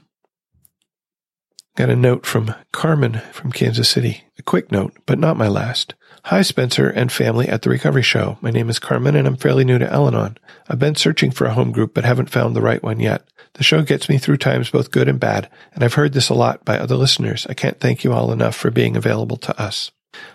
Got 1.76 1.90
a 1.90 1.96
note 1.96 2.24
from 2.24 2.54
Carmen 2.70 3.20
from 3.32 3.50
Kansas 3.50 3.88
City. 3.88 4.22
A 4.38 4.42
quick 4.42 4.70
note, 4.70 4.96
but 5.06 5.18
not 5.18 5.36
my 5.36 5.48
last. 5.48 5.94
Hi, 6.26 6.40
Spencer 6.42 6.88
and 6.88 7.10
family 7.10 7.48
at 7.48 7.62
the 7.62 7.70
Recovery 7.70 8.02
Show. 8.02 8.38
My 8.40 8.52
name 8.52 8.70
is 8.70 8.78
Carmen 8.78 9.16
and 9.16 9.26
I'm 9.26 9.34
fairly 9.34 9.64
new 9.64 9.80
to 9.80 9.92
Al 9.92 10.06
Anon. 10.06 10.38
I've 10.68 10.78
been 10.78 10.94
searching 10.94 11.32
for 11.32 11.46
a 11.46 11.52
home 11.52 11.72
group 11.72 11.92
but 11.92 12.04
haven't 12.04 12.30
found 12.30 12.54
the 12.54 12.62
right 12.62 12.80
one 12.80 13.00
yet. 13.00 13.24
The 13.54 13.64
show 13.64 13.82
gets 13.82 14.08
me 14.08 14.18
through 14.18 14.36
times 14.36 14.70
both 14.70 14.92
good 14.92 15.08
and 15.08 15.18
bad, 15.18 15.50
and 15.72 15.82
I've 15.82 15.94
heard 15.94 16.12
this 16.12 16.28
a 16.28 16.34
lot 16.34 16.64
by 16.64 16.78
other 16.78 16.94
listeners. 16.94 17.44
I 17.50 17.54
can't 17.54 17.80
thank 17.80 18.04
you 18.04 18.12
all 18.12 18.30
enough 18.30 18.54
for 18.54 18.70
being 18.70 18.96
available 18.96 19.36
to 19.38 19.60
us. 19.60 19.90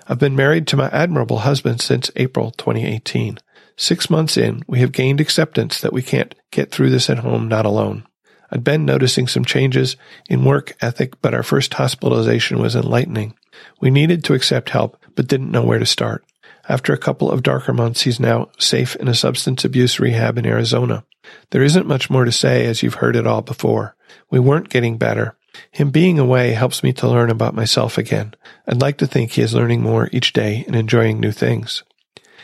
I've 0.09 0.19
been 0.19 0.35
married 0.35 0.67
to 0.67 0.77
my 0.77 0.89
admirable 0.89 1.39
husband 1.39 1.79
since 1.79 2.11
April 2.17 2.51
2018. 2.51 3.37
Six 3.77 4.09
months 4.09 4.35
in, 4.35 4.63
we 4.67 4.79
have 4.79 4.91
gained 4.91 5.21
acceptance 5.21 5.79
that 5.79 5.93
we 5.93 6.01
can't 6.01 6.35
get 6.51 6.69
through 6.69 6.89
this 6.89 7.09
at 7.09 7.19
home 7.19 7.47
not 7.47 7.65
alone. 7.65 8.05
I'd 8.51 8.63
been 8.63 8.85
noticing 8.85 9.27
some 9.27 9.45
changes 9.45 9.95
in 10.29 10.45
work 10.45 10.75
ethic, 10.81 11.21
but 11.21 11.33
our 11.33 11.43
first 11.43 11.73
hospitalization 11.73 12.59
was 12.59 12.75
enlightening. 12.75 13.35
We 13.79 13.91
needed 13.91 14.23
to 14.25 14.33
accept 14.33 14.69
help, 14.69 14.97
but 15.15 15.27
didn't 15.27 15.51
know 15.51 15.63
where 15.63 15.79
to 15.79 15.85
start. 15.85 16.25
After 16.67 16.93
a 16.93 16.97
couple 16.97 17.31
of 17.31 17.43
darker 17.43 17.73
months, 17.73 18.01
he's 18.01 18.19
now 18.19 18.49
safe 18.59 18.95
in 18.97 19.07
a 19.07 19.15
substance 19.15 19.65
abuse 19.65 19.99
rehab 19.99 20.37
in 20.37 20.45
Arizona. 20.45 21.03
There 21.49 21.63
isn't 21.63 21.87
much 21.87 22.09
more 22.09 22.25
to 22.25 22.31
say 22.31 22.65
as 22.65 22.83
you've 22.83 22.95
heard 22.95 23.15
it 23.15 23.27
all 23.27 23.41
before. 23.41 23.95
We 24.29 24.39
weren't 24.39 24.69
getting 24.69 24.97
better. 24.97 25.35
Him 25.71 25.89
being 25.89 26.19
away 26.19 26.51
helps 26.51 26.83
me 26.83 26.93
to 26.93 27.09
learn 27.09 27.29
about 27.31 27.55
myself 27.55 27.97
again. 27.97 28.35
I'd 28.67 28.81
like 28.81 28.97
to 28.99 29.07
think 29.07 29.31
he 29.31 29.41
is 29.41 29.53
learning 29.53 29.81
more 29.81 30.09
each 30.11 30.31
day 30.31 30.63
and 30.67 30.75
enjoying 30.75 31.19
new 31.19 31.31
things. 31.31 31.83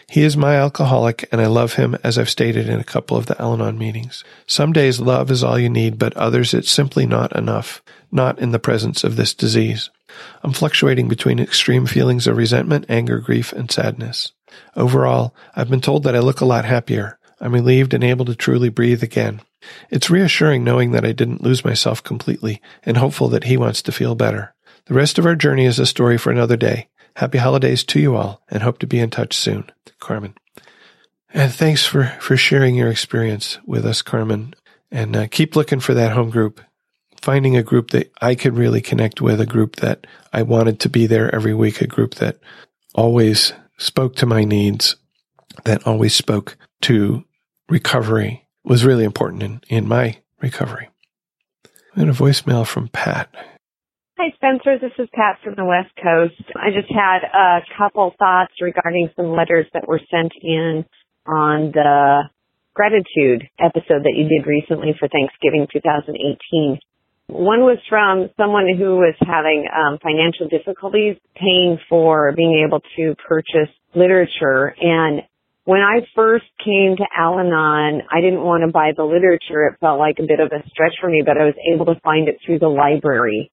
He 0.07 0.23
is 0.23 0.37
my 0.37 0.55
alcoholic, 0.55 1.27
and 1.31 1.41
I 1.41 1.47
love 1.47 1.73
him 1.73 1.95
as 2.03 2.17
I've 2.17 2.29
stated 2.29 2.69
in 2.69 2.79
a 2.79 2.83
couple 2.83 3.17
of 3.17 3.25
the 3.25 3.39
Al 3.41 3.53
Anon 3.53 3.77
meetings. 3.77 4.23
Some 4.45 4.71
days 4.71 4.99
love 4.99 5.31
is 5.31 5.43
all 5.43 5.57
you 5.57 5.69
need, 5.69 5.97
but 5.97 6.15
others 6.15 6.53
it's 6.53 6.71
simply 6.71 7.05
not 7.05 7.35
enough, 7.35 7.81
not 8.11 8.37
in 8.39 8.51
the 8.51 8.59
presence 8.59 9.03
of 9.03 9.15
this 9.15 9.33
disease. 9.33 9.89
I'm 10.43 10.53
fluctuating 10.53 11.07
between 11.07 11.39
extreme 11.39 11.85
feelings 11.85 12.27
of 12.27 12.37
resentment, 12.37 12.85
anger, 12.87 13.19
grief, 13.19 13.51
and 13.51 13.69
sadness. 13.71 14.31
Overall, 14.75 15.33
I've 15.55 15.69
been 15.69 15.81
told 15.81 16.03
that 16.03 16.15
I 16.15 16.19
look 16.19 16.39
a 16.39 16.45
lot 16.45 16.65
happier. 16.65 17.17
I'm 17.41 17.53
relieved 17.53 17.93
and 17.93 18.03
able 18.03 18.25
to 18.25 18.35
truly 18.35 18.69
breathe 18.69 19.03
again. 19.03 19.41
It's 19.89 20.09
reassuring 20.09 20.63
knowing 20.63 20.91
that 20.91 21.05
I 21.05 21.11
didn't 21.11 21.43
lose 21.43 21.65
myself 21.65 22.03
completely 22.03 22.61
and 22.83 22.97
hopeful 22.97 23.27
that 23.29 23.45
he 23.45 23.57
wants 23.57 23.81
to 23.83 23.91
feel 23.91 24.15
better. 24.15 24.53
The 24.85 24.93
rest 24.93 25.17
of 25.17 25.25
our 25.25 25.35
journey 25.35 25.65
is 25.65 25.79
a 25.79 25.85
story 25.85 26.17
for 26.17 26.31
another 26.31 26.55
day. 26.55 26.89
Happy 27.15 27.37
holidays 27.37 27.83
to 27.85 27.99
you 27.99 28.15
all 28.15 28.41
and 28.49 28.63
hope 28.63 28.79
to 28.79 28.87
be 28.87 28.99
in 28.99 29.09
touch 29.09 29.35
soon. 29.35 29.69
Carmen. 29.99 30.35
And 31.33 31.51
thanks 31.51 31.85
for, 31.85 32.05
for 32.19 32.37
sharing 32.37 32.75
your 32.75 32.89
experience 32.89 33.59
with 33.65 33.85
us, 33.85 34.01
Carmen. 34.01 34.53
And 34.91 35.15
uh, 35.15 35.27
keep 35.27 35.55
looking 35.55 35.79
for 35.79 35.93
that 35.93 36.11
home 36.11 36.29
group 36.29 36.61
finding 37.25 37.57
a 37.57 37.63
group 37.63 37.89
that 37.89 38.11
I 38.21 38.35
could 38.35 38.55
really 38.55 38.81
connect 38.81 39.19
with, 39.19 39.41
a 39.41 39.47
group 39.47 39.77
that 39.77 40.05
I 40.31 40.43
wanted 40.43 40.79
to 40.81 40.89
be 40.89 41.07
there 41.07 41.33
every 41.33 41.55
week, 41.55 41.81
a 41.81 41.87
group 41.87 42.15
that 42.15 42.37
always 42.93 43.51
spoke 43.79 44.15
to 44.17 44.27
my 44.27 44.43
needs, 44.43 44.95
that 45.63 45.87
always 45.87 46.13
spoke 46.13 46.55
to 46.81 47.25
recovery 47.67 48.47
was 48.63 48.85
really 48.85 49.03
important 49.03 49.41
in, 49.41 49.61
in 49.69 49.87
my 49.87 50.19
recovery. 50.39 50.89
I 51.95 52.01
got 52.01 52.09
a 52.09 52.13
voicemail 52.13 52.65
from 52.65 52.89
Pat. 52.89 53.33
Hi, 54.17 54.31
Spencer. 54.35 54.79
This 54.79 54.95
is 54.97 55.09
Pat 55.13 55.39
from 55.43 55.55
the 55.57 55.65
West 55.65 55.91
Coast. 56.01 56.39
I 56.55 56.71
just 56.71 56.87
had 56.87 57.27
a 57.27 57.59
couple 57.77 58.15
thoughts 58.17 58.53
regarding 58.61 59.09
some 59.17 59.35
letters 59.35 59.65
that 59.73 59.89
were 59.89 59.99
sent 60.09 60.31
in 60.41 60.85
on 61.27 61.73
the 61.75 62.23
gratitude 62.73 63.43
episode 63.59 64.07
that 64.07 64.15
you 64.15 64.23
did 64.31 64.47
recently 64.47 64.95
for 64.97 65.09
Thanksgiving 65.09 65.67
2018. 65.67 66.79
One 67.27 67.67
was 67.67 67.77
from 67.89 68.29
someone 68.37 68.71
who 68.71 68.95
was 69.03 69.15
having 69.19 69.67
um, 69.67 69.99
financial 69.99 70.47
difficulties 70.47 71.17
paying 71.35 71.77
for 71.89 72.31
being 72.37 72.63
able 72.65 72.79
to 72.95 73.15
purchase 73.27 73.67
literature, 73.95 74.73
and 74.79 75.23
when 75.65 75.81
I 75.81 76.07
first 76.15 76.45
came 76.63 76.95
to 76.95 77.05
Al-Anon, 77.17 78.03
I 78.09 78.21
didn't 78.21 78.43
want 78.43 78.63
to 78.63 78.71
buy 78.71 78.91
the 78.95 79.03
literature. 79.03 79.65
It 79.67 79.79
felt 79.81 79.99
like 79.99 80.19
a 80.19 80.23
bit 80.23 80.39
of 80.39 80.53
a 80.53 80.63
stretch 80.69 80.93
for 81.01 81.09
me, 81.09 81.23
but 81.25 81.35
I 81.37 81.45
was 81.45 81.55
able 81.73 81.87
to 81.91 81.99
find 81.99 82.29
it 82.29 82.37
through 82.45 82.59
the 82.59 82.69
library. 82.69 83.51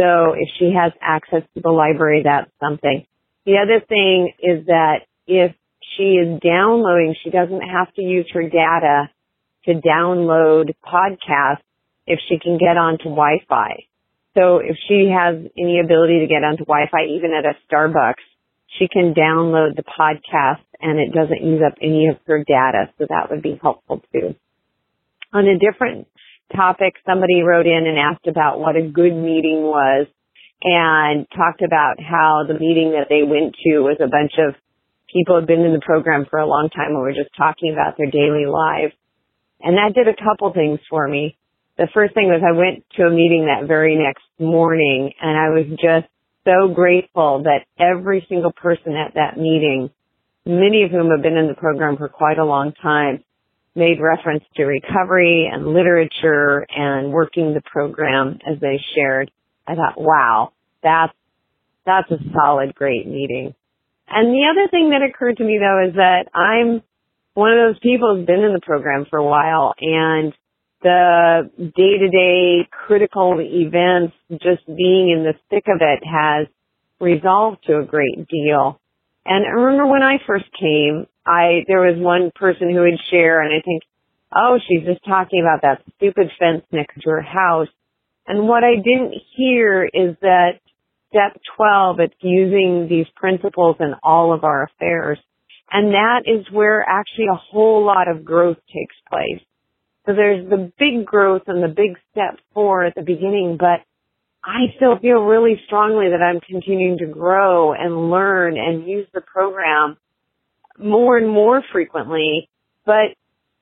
So 0.00 0.32
if 0.32 0.48
she 0.58 0.72
has 0.74 0.92
access 1.02 1.42
to 1.54 1.60
the 1.60 1.68
library, 1.68 2.22
that's 2.24 2.50
something. 2.58 3.04
The 3.44 3.58
other 3.60 3.84
thing 3.86 4.32
is 4.38 4.64
that 4.66 5.00
if 5.26 5.52
she 5.96 6.16
is 6.16 6.40
downloading, 6.40 7.14
she 7.22 7.28
doesn't 7.28 7.60
have 7.60 7.92
to 7.94 8.02
use 8.02 8.26
her 8.32 8.42
data 8.42 9.10
to 9.66 9.74
download 9.74 10.72
podcasts 10.82 11.68
if 12.06 12.18
she 12.28 12.38
can 12.38 12.56
get 12.56 12.78
onto 12.78 13.12
Wi-Fi. 13.12 13.84
So 14.34 14.58
if 14.58 14.76
she 14.88 15.12
has 15.12 15.36
any 15.58 15.80
ability 15.84 16.20
to 16.20 16.26
get 16.26 16.44
onto 16.44 16.64
Wi-Fi, 16.64 17.04
even 17.16 17.32
at 17.36 17.44
a 17.44 17.52
Starbucks, 17.68 18.24
she 18.78 18.88
can 18.88 19.12
download 19.12 19.76
the 19.76 19.84
podcast 19.84 20.64
and 20.80 20.98
it 20.98 21.12
doesn't 21.12 21.42
use 21.42 21.60
up 21.66 21.74
any 21.82 22.08
of 22.08 22.16
her 22.26 22.42
data. 22.42 22.88
So 22.96 23.04
that 23.10 23.28
would 23.28 23.42
be 23.42 23.58
helpful 23.60 24.00
too. 24.14 24.34
On 25.34 25.46
a 25.46 25.58
different 25.58 26.08
topic, 26.54 26.94
somebody 27.06 27.42
wrote 27.42 27.66
in 27.66 27.86
and 27.86 27.98
asked 27.98 28.26
about 28.26 28.60
what 28.60 28.76
a 28.76 28.82
good 28.82 29.14
meeting 29.14 29.62
was 29.62 30.06
and 30.62 31.26
talked 31.34 31.62
about 31.62 31.96
how 32.00 32.44
the 32.46 32.54
meeting 32.54 32.92
that 32.92 33.08
they 33.08 33.22
went 33.22 33.54
to 33.64 33.80
was 33.80 33.96
a 34.00 34.08
bunch 34.08 34.32
of 34.38 34.54
people 35.12 35.34
who 35.34 35.40
had 35.40 35.48
been 35.48 35.64
in 35.64 35.72
the 35.72 35.80
program 35.84 36.26
for 36.28 36.38
a 36.38 36.46
long 36.46 36.68
time 36.74 36.92
and 36.92 37.00
were 37.00 37.12
just 37.12 37.34
talking 37.36 37.72
about 37.72 37.96
their 37.96 38.10
daily 38.10 38.46
lives. 38.46 38.92
And 39.60 39.76
that 39.76 39.94
did 39.94 40.08
a 40.08 40.16
couple 40.16 40.52
things 40.52 40.78
for 40.88 41.06
me. 41.08 41.36
The 41.76 41.88
first 41.94 42.14
thing 42.14 42.28
was 42.28 42.42
I 42.44 42.52
went 42.52 42.84
to 42.96 43.08
a 43.08 43.10
meeting 43.10 43.46
that 43.46 43.66
very 43.66 43.96
next 43.96 44.24
morning 44.38 45.12
and 45.20 45.36
I 45.36 45.48
was 45.48 45.66
just 45.80 46.12
so 46.44 46.68
grateful 46.72 47.44
that 47.44 47.64
every 47.78 48.24
single 48.28 48.52
person 48.52 48.94
at 48.96 49.14
that 49.14 49.36
meeting, 49.36 49.90
many 50.44 50.84
of 50.84 50.90
whom 50.90 51.10
have 51.10 51.22
been 51.22 51.36
in 51.36 51.48
the 51.48 51.54
program 51.54 51.96
for 51.96 52.08
quite 52.08 52.38
a 52.38 52.44
long 52.44 52.72
time, 52.82 53.24
made 53.80 54.00
reference 54.00 54.44
to 54.56 54.64
recovery 54.64 55.50
and 55.52 55.66
literature 55.66 56.66
and 56.68 57.12
working 57.12 57.54
the 57.54 57.62
program 57.62 58.38
as 58.46 58.60
they 58.60 58.78
shared. 58.94 59.30
I 59.66 59.74
thought, 59.74 60.00
wow, 60.00 60.52
that's, 60.82 61.14
that's 61.86 62.10
a 62.10 62.18
solid, 62.32 62.74
great 62.74 63.06
meeting. 63.06 63.54
And 64.06 64.28
the 64.28 64.46
other 64.50 64.68
thing 64.70 64.90
that 64.90 65.02
occurred 65.02 65.38
to 65.38 65.44
me 65.44 65.58
though 65.58 65.88
is 65.88 65.94
that 65.94 66.26
I'm 66.34 66.82
one 67.34 67.52
of 67.52 67.58
those 67.58 67.80
people 67.80 68.16
who's 68.16 68.26
been 68.26 68.44
in 68.44 68.52
the 68.52 68.60
program 68.60 69.06
for 69.08 69.18
a 69.18 69.24
while 69.24 69.72
and 69.80 70.34
the 70.82 71.50
day 71.58 71.98
to 71.98 72.08
day 72.08 72.68
critical 72.70 73.38
events, 73.40 74.14
just 74.30 74.66
being 74.66 75.10
in 75.10 75.24
the 75.24 75.34
thick 75.48 75.64
of 75.68 75.80
it 75.80 76.02
has 76.04 76.46
resolved 77.00 77.58
to 77.66 77.78
a 77.78 77.84
great 77.84 78.28
deal. 78.28 78.80
And 79.24 79.46
I 79.46 79.50
remember 79.50 79.86
when 79.86 80.02
I 80.02 80.16
first 80.26 80.46
came, 80.58 81.06
I, 81.26 81.64
there 81.66 81.80
was 81.80 81.96
one 81.98 82.30
person 82.34 82.70
who 82.70 82.80
would 82.80 82.98
share 83.10 83.42
and 83.42 83.52
I 83.52 83.62
think, 83.64 83.82
oh, 84.34 84.58
she's 84.66 84.86
just 84.86 85.04
talking 85.04 85.40
about 85.40 85.62
that 85.62 85.82
stupid 85.96 86.30
fence 86.38 86.62
next 86.72 87.00
to 87.02 87.10
her 87.10 87.22
house. 87.22 87.68
And 88.26 88.46
what 88.46 88.64
I 88.64 88.76
didn't 88.76 89.14
hear 89.36 89.84
is 89.84 90.16
that 90.22 90.60
step 91.08 91.40
12, 91.56 92.00
it's 92.00 92.14
using 92.20 92.86
these 92.88 93.06
principles 93.16 93.76
in 93.80 93.94
all 94.02 94.32
of 94.32 94.44
our 94.44 94.64
affairs. 94.64 95.18
And 95.72 95.92
that 95.92 96.22
is 96.26 96.46
where 96.52 96.84
actually 96.88 97.26
a 97.30 97.36
whole 97.36 97.84
lot 97.84 98.08
of 98.08 98.24
growth 98.24 98.58
takes 98.72 98.96
place. 99.08 99.42
So 100.06 100.14
there's 100.14 100.48
the 100.48 100.72
big 100.78 101.04
growth 101.04 101.42
and 101.46 101.62
the 101.62 101.68
big 101.68 101.98
step 102.10 102.38
four 102.54 102.84
at 102.84 102.94
the 102.94 103.02
beginning, 103.02 103.56
but 103.58 103.80
I 104.42 104.72
still 104.76 104.98
feel 104.98 105.22
really 105.22 105.60
strongly 105.66 106.08
that 106.10 106.22
I'm 106.22 106.40
continuing 106.40 106.98
to 106.98 107.06
grow 107.06 107.72
and 107.72 108.10
learn 108.10 108.56
and 108.56 108.88
use 108.88 109.06
the 109.12 109.20
program 109.20 109.98
more 110.82 111.16
and 111.16 111.28
more 111.28 111.62
frequently. 111.72 112.48
But, 112.84 113.14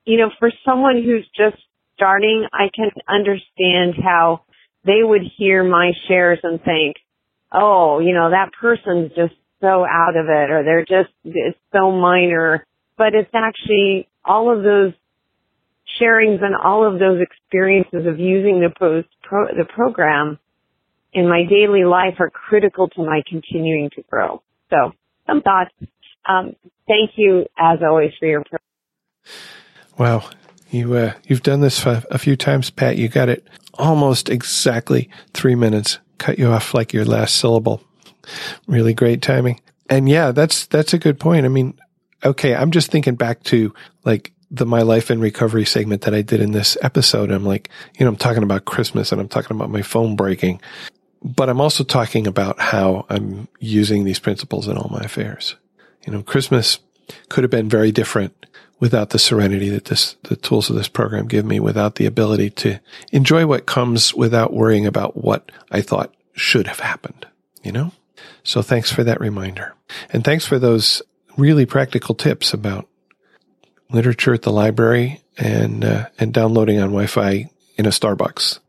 you 0.05 0.17
know, 0.17 0.29
for 0.39 0.51
someone 0.65 1.03
who's 1.03 1.27
just 1.35 1.61
starting, 1.95 2.47
I 2.53 2.69
can 2.73 2.89
understand 3.07 3.95
how 4.03 4.41
they 4.85 5.03
would 5.03 5.21
hear 5.37 5.63
my 5.63 5.91
shares 6.07 6.39
and 6.43 6.61
think, 6.61 6.95
oh, 7.51 7.99
you 7.99 8.13
know, 8.13 8.29
that 8.31 8.51
person's 8.59 9.09
just 9.09 9.33
so 9.61 9.85
out 9.85 10.15
of 10.15 10.25
it 10.29 10.51
or 10.51 10.63
they're 10.63 10.85
just, 10.85 11.13
it's 11.25 11.57
so 11.73 11.91
minor. 11.91 12.65
But 12.97 13.13
it's 13.13 13.31
actually 13.33 14.07
all 14.23 14.55
of 14.55 14.63
those 14.63 14.93
sharings 15.99 16.43
and 16.43 16.55
all 16.55 16.87
of 16.87 16.99
those 16.99 17.19
experiences 17.21 18.05
of 18.05 18.19
using 18.19 18.61
the 18.61 18.69
post 18.77 19.07
pro, 19.23 19.47
the 19.47 19.65
program 19.65 20.39
in 21.13 21.27
my 21.27 21.43
daily 21.49 21.83
life 21.83 22.15
are 22.19 22.29
critical 22.29 22.87
to 22.89 23.03
my 23.03 23.21
continuing 23.27 23.89
to 23.95 24.03
grow. 24.03 24.41
So 24.69 24.93
some 25.27 25.41
thoughts. 25.41 25.71
Um, 26.27 26.55
thank 26.87 27.11
you 27.15 27.45
as 27.57 27.79
always 27.81 28.11
for 28.19 28.27
your. 28.27 28.43
Wow, 29.97 30.29
you 30.69 30.93
uh, 30.93 31.13
you've 31.25 31.43
done 31.43 31.61
this 31.61 31.85
a 31.85 32.17
few 32.17 32.35
times, 32.35 32.69
Pat. 32.69 32.97
You 32.97 33.07
got 33.07 33.29
it 33.29 33.47
almost 33.73 34.29
exactly 34.29 35.09
three 35.33 35.55
minutes. 35.55 35.99
Cut 36.17 36.37
you 36.37 36.47
off 36.47 36.73
like 36.73 36.93
your 36.93 37.05
last 37.05 37.35
syllable. 37.35 37.81
Really 38.67 38.93
great 38.93 39.21
timing. 39.21 39.61
And 39.89 40.07
yeah, 40.07 40.31
that's 40.31 40.67
that's 40.67 40.93
a 40.93 40.99
good 40.99 41.19
point. 41.19 41.45
I 41.45 41.49
mean, 41.49 41.79
okay, 42.23 42.55
I'm 42.55 42.71
just 42.71 42.91
thinking 42.91 43.15
back 43.15 43.43
to 43.45 43.73
like 44.03 44.33
the 44.51 44.65
My 44.65 44.81
Life 44.81 45.11
in 45.11 45.19
Recovery 45.19 45.65
segment 45.65 46.03
that 46.03 46.13
I 46.13 46.21
did 46.21 46.41
in 46.41 46.51
this 46.51 46.77
episode. 46.81 47.31
I'm 47.31 47.45
like, 47.45 47.69
you 47.97 48.05
know, 48.05 48.09
I'm 48.09 48.17
talking 48.17 48.43
about 48.43 48.65
Christmas 48.65 49.11
and 49.11 49.21
I'm 49.21 49.27
talking 49.27 49.55
about 49.55 49.69
my 49.69 49.81
phone 49.81 50.15
breaking, 50.15 50.61
but 51.23 51.49
I'm 51.49 51.61
also 51.61 51.83
talking 51.83 52.27
about 52.27 52.59
how 52.59 53.05
I'm 53.09 53.47
using 53.59 54.03
these 54.03 54.19
principles 54.19 54.67
in 54.67 54.77
all 54.77 54.89
my 54.89 55.01
affairs. 55.01 55.55
You 56.05 56.13
know, 56.13 56.23
Christmas 56.23 56.79
could 57.29 57.43
have 57.43 57.51
been 57.51 57.69
very 57.69 57.91
different 57.91 58.45
without 58.79 59.09
the 59.09 59.19
serenity 59.19 59.69
that 59.69 59.85
this, 59.85 60.15
the 60.23 60.35
tools 60.35 60.69
of 60.69 60.75
this 60.75 60.87
program 60.87 61.27
give 61.27 61.45
me, 61.45 61.59
without 61.59 61.95
the 61.95 62.05
ability 62.05 62.49
to 62.49 62.79
enjoy 63.11 63.45
what 63.45 63.65
comes 63.65 64.13
without 64.13 64.53
worrying 64.53 64.85
about 64.85 65.17
what 65.17 65.51
I 65.71 65.81
thought 65.81 66.13
should 66.33 66.67
have 66.67 66.79
happened, 66.79 67.27
you 67.63 67.71
know? 67.71 67.91
So 68.43 68.61
thanks 68.61 68.91
for 68.91 69.03
that 69.03 69.19
reminder. 69.19 69.75
And 70.11 70.23
thanks 70.23 70.45
for 70.45 70.59
those 70.59 71.01
really 71.37 71.65
practical 71.65 72.15
tips 72.15 72.53
about 72.53 72.87
literature 73.91 74.33
at 74.33 74.43
the 74.43 74.51
library 74.51 75.21
and 75.37 75.83
uh, 75.83 76.07
and 76.19 76.33
downloading 76.33 76.79
on 76.79 76.89
Wi-Fi 76.89 77.49
in 77.77 77.85
a 77.85 77.89
Starbucks. 77.89 78.59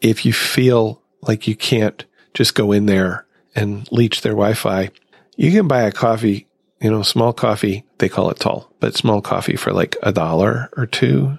If 0.00 0.24
you 0.24 0.32
feel 0.32 1.02
like 1.22 1.46
you 1.46 1.54
can't 1.54 2.04
just 2.34 2.54
go 2.54 2.72
in 2.72 2.86
there 2.86 3.26
and 3.54 3.90
leech 3.92 4.22
their 4.22 4.32
Wi-Fi, 4.32 4.90
you 5.36 5.50
can 5.52 5.68
buy 5.68 5.82
a 5.82 5.92
coffee, 5.92 6.46
you 6.80 6.90
know, 6.90 7.02
small 7.02 7.32
coffee. 7.32 7.84
They 7.98 8.08
call 8.08 8.30
it 8.30 8.38
tall, 8.38 8.72
but 8.80 8.94
small 8.94 9.20
coffee 9.20 9.56
for 9.56 9.72
like 9.72 9.96
a 10.02 10.12
dollar 10.12 10.70
or 10.76 10.86
two. 10.86 11.38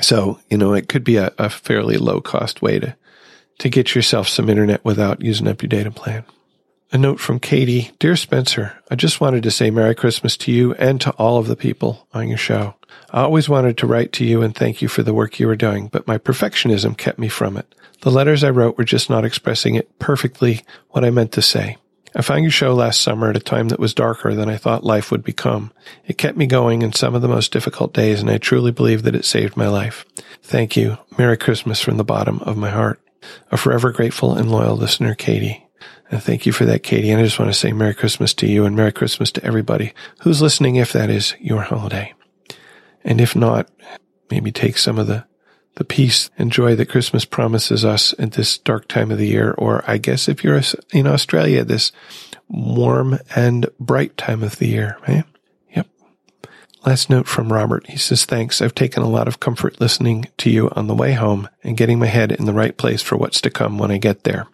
So, 0.00 0.40
you 0.50 0.58
know, 0.58 0.72
it 0.72 0.88
could 0.88 1.04
be 1.04 1.16
a, 1.16 1.32
a 1.38 1.48
fairly 1.50 1.96
low 1.96 2.20
cost 2.20 2.62
way 2.62 2.80
to, 2.80 2.96
to 3.58 3.68
get 3.68 3.94
yourself 3.94 4.28
some 4.28 4.48
internet 4.48 4.84
without 4.84 5.22
using 5.22 5.46
up 5.46 5.62
your 5.62 5.68
data 5.68 5.90
plan. 5.90 6.24
A 6.92 6.98
note 6.98 7.18
from 7.18 7.40
Katie. 7.40 7.90
Dear 7.98 8.14
Spencer, 8.16 8.78
I 8.90 8.94
just 8.94 9.20
wanted 9.20 9.42
to 9.44 9.50
say 9.50 9.70
Merry 9.70 9.94
Christmas 9.94 10.36
to 10.38 10.52
you 10.52 10.74
and 10.74 11.00
to 11.00 11.10
all 11.12 11.38
of 11.38 11.48
the 11.48 11.56
people 11.56 12.06
on 12.12 12.28
your 12.28 12.38
show. 12.38 12.74
I 13.10 13.22
always 13.22 13.48
wanted 13.48 13.78
to 13.78 13.86
write 13.86 14.12
to 14.14 14.24
you 14.24 14.42
and 14.42 14.54
thank 14.54 14.80
you 14.80 14.88
for 14.88 15.02
the 15.02 15.14
work 15.14 15.40
you 15.40 15.46
were 15.46 15.56
doing, 15.56 15.88
but 15.88 16.06
my 16.06 16.18
perfectionism 16.18 16.96
kept 16.96 17.18
me 17.18 17.28
from 17.28 17.56
it. 17.56 17.74
The 18.02 18.10
letters 18.10 18.44
I 18.44 18.50
wrote 18.50 18.76
were 18.78 18.84
just 18.84 19.10
not 19.10 19.24
expressing 19.24 19.74
it 19.74 19.98
perfectly 19.98 20.62
what 20.90 21.04
I 21.04 21.10
meant 21.10 21.32
to 21.32 21.42
say. 21.42 21.78
I 22.16 22.22
found 22.22 22.42
your 22.42 22.50
show 22.52 22.74
last 22.74 23.00
summer 23.00 23.28
at 23.28 23.36
a 23.36 23.40
time 23.40 23.68
that 23.68 23.80
was 23.80 23.92
darker 23.92 24.34
than 24.34 24.48
I 24.48 24.56
thought 24.56 24.84
life 24.84 25.10
would 25.10 25.24
become. 25.24 25.72
It 26.06 26.16
kept 26.16 26.38
me 26.38 26.46
going 26.46 26.82
in 26.82 26.92
some 26.92 27.14
of 27.14 27.22
the 27.22 27.28
most 27.28 27.52
difficult 27.52 27.92
days, 27.92 28.20
and 28.20 28.30
I 28.30 28.38
truly 28.38 28.70
believe 28.70 29.02
that 29.02 29.16
it 29.16 29.24
saved 29.24 29.56
my 29.56 29.66
life. 29.66 30.04
Thank 30.42 30.76
you. 30.76 30.98
Merry 31.18 31.36
Christmas 31.36 31.80
from 31.80 31.96
the 31.96 32.04
bottom 32.04 32.38
of 32.40 32.56
my 32.56 32.70
heart. 32.70 33.00
A 33.50 33.56
forever 33.56 33.90
grateful 33.90 34.34
and 34.34 34.50
loyal 34.50 34.76
listener, 34.76 35.14
Katie. 35.14 35.66
And 36.10 36.22
thank 36.22 36.46
you 36.46 36.52
for 36.52 36.64
that, 36.66 36.82
Katie. 36.82 37.10
And 37.10 37.20
I 37.20 37.24
just 37.24 37.38
want 37.38 37.52
to 37.52 37.58
say 37.58 37.72
Merry 37.72 37.94
Christmas 37.94 38.32
to 38.34 38.46
you 38.46 38.64
and 38.64 38.76
Merry 38.76 38.92
Christmas 38.92 39.32
to 39.32 39.44
everybody 39.44 39.92
who's 40.20 40.42
listening, 40.42 40.76
if 40.76 40.92
that 40.92 41.10
is 41.10 41.34
your 41.40 41.62
holiday. 41.62 42.12
And 43.02 43.20
if 43.20 43.34
not, 43.34 43.68
maybe 44.30 44.52
take 44.52 44.78
some 44.78 44.98
of 44.98 45.06
the, 45.06 45.24
the 45.76 45.84
peace 45.84 46.30
and 46.38 46.52
joy 46.52 46.76
that 46.76 46.88
Christmas 46.88 47.24
promises 47.24 47.84
us 47.84 48.14
at 48.18 48.32
this 48.32 48.58
dark 48.58 48.86
time 48.88 49.10
of 49.10 49.18
the 49.18 49.26
year. 49.26 49.54
Or 49.58 49.82
I 49.86 49.98
guess 49.98 50.28
if 50.28 50.44
you're 50.44 50.60
in 50.92 51.06
Australia, 51.06 51.64
this 51.64 51.92
warm 52.48 53.18
and 53.34 53.66
bright 53.80 54.16
time 54.16 54.42
of 54.42 54.58
the 54.58 54.68
year, 54.68 54.96
right? 55.08 55.24
Yep. 55.74 55.88
Last 56.86 57.10
note 57.10 57.26
from 57.26 57.52
Robert. 57.52 57.88
He 57.88 57.96
says, 57.96 58.24
thanks. 58.24 58.62
I've 58.62 58.74
taken 58.74 59.02
a 59.02 59.08
lot 59.08 59.26
of 59.26 59.40
comfort 59.40 59.80
listening 59.80 60.26
to 60.38 60.50
you 60.50 60.70
on 60.70 60.86
the 60.86 60.94
way 60.94 61.12
home 61.12 61.48
and 61.62 61.76
getting 61.76 61.98
my 61.98 62.06
head 62.06 62.30
in 62.30 62.44
the 62.44 62.52
right 62.52 62.76
place 62.76 63.02
for 63.02 63.16
what's 63.16 63.40
to 63.40 63.50
come 63.50 63.78
when 63.78 63.90
I 63.90 63.98
get 63.98 64.24
there. 64.24 64.46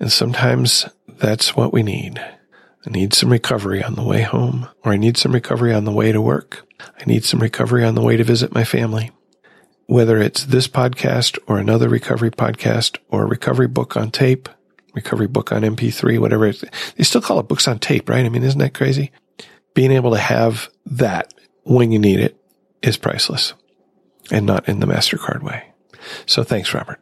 And 0.00 0.10
sometimes 0.10 0.86
that's 1.06 1.54
what 1.54 1.72
we 1.72 1.82
need. 1.82 2.18
I 2.86 2.90
need 2.90 3.14
some 3.14 3.30
recovery 3.30 3.82
on 3.82 3.94
the 3.94 4.02
way 4.02 4.22
home, 4.22 4.68
or 4.84 4.92
I 4.92 4.96
need 4.96 5.16
some 5.16 5.32
recovery 5.32 5.72
on 5.72 5.84
the 5.84 5.92
way 5.92 6.12
to 6.12 6.20
work. 6.20 6.66
I 6.80 7.04
need 7.06 7.24
some 7.24 7.40
recovery 7.40 7.84
on 7.84 7.94
the 7.94 8.02
way 8.02 8.16
to 8.16 8.24
visit 8.24 8.54
my 8.54 8.64
family. 8.64 9.10
Whether 9.86 10.20
it's 10.20 10.44
this 10.44 10.66
podcast 10.66 11.38
or 11.46 11.58
another 11.58 11.88
recovery 11.88 12.30
podcast 12.30 12.98
or 13.08 13.26
recovery 13.26 13.68
book 13.68 13.96
on 13.96 14.10
tape, 14.10 14.48
recovery 14.94 15.26
book 15.26 15.52
on 15.52 15.62
MP3, 15.62 16.18
whatever. 16.18 16.50
They 16.52 17.04
still 17.04 17.20
call 17.20 17.38
it 17.40 17.48
books 17.48 17.68
on 17.68 17.78
tape, 17.78 18.08
right? 18.08 18.24
I 18.24 18.28
mean, 18.28 18.42
isn't 18.42 18.60
that 18.60 18.74
crazy? 18.74 19.12
being 19.74 19.90
able 19.90 20.12
to 20.12 20.18
have 20.18 20.70
that 20.86 21.34
when 21.64 21.92
you 21.92 21.98
need 21.98 22.20
it 22.20 22.40
is 22.82 22.96
priceless 22.96 23.54
and 24.30 24.46
not 24.46 24.68
in 24.68 24.80
the 24.80 24.86
MasterCard 24.86 25.42
way. 25.42 25.72
So 26.26 26.42
thanks, 26.42 26.72
Robert. 26.72 27.00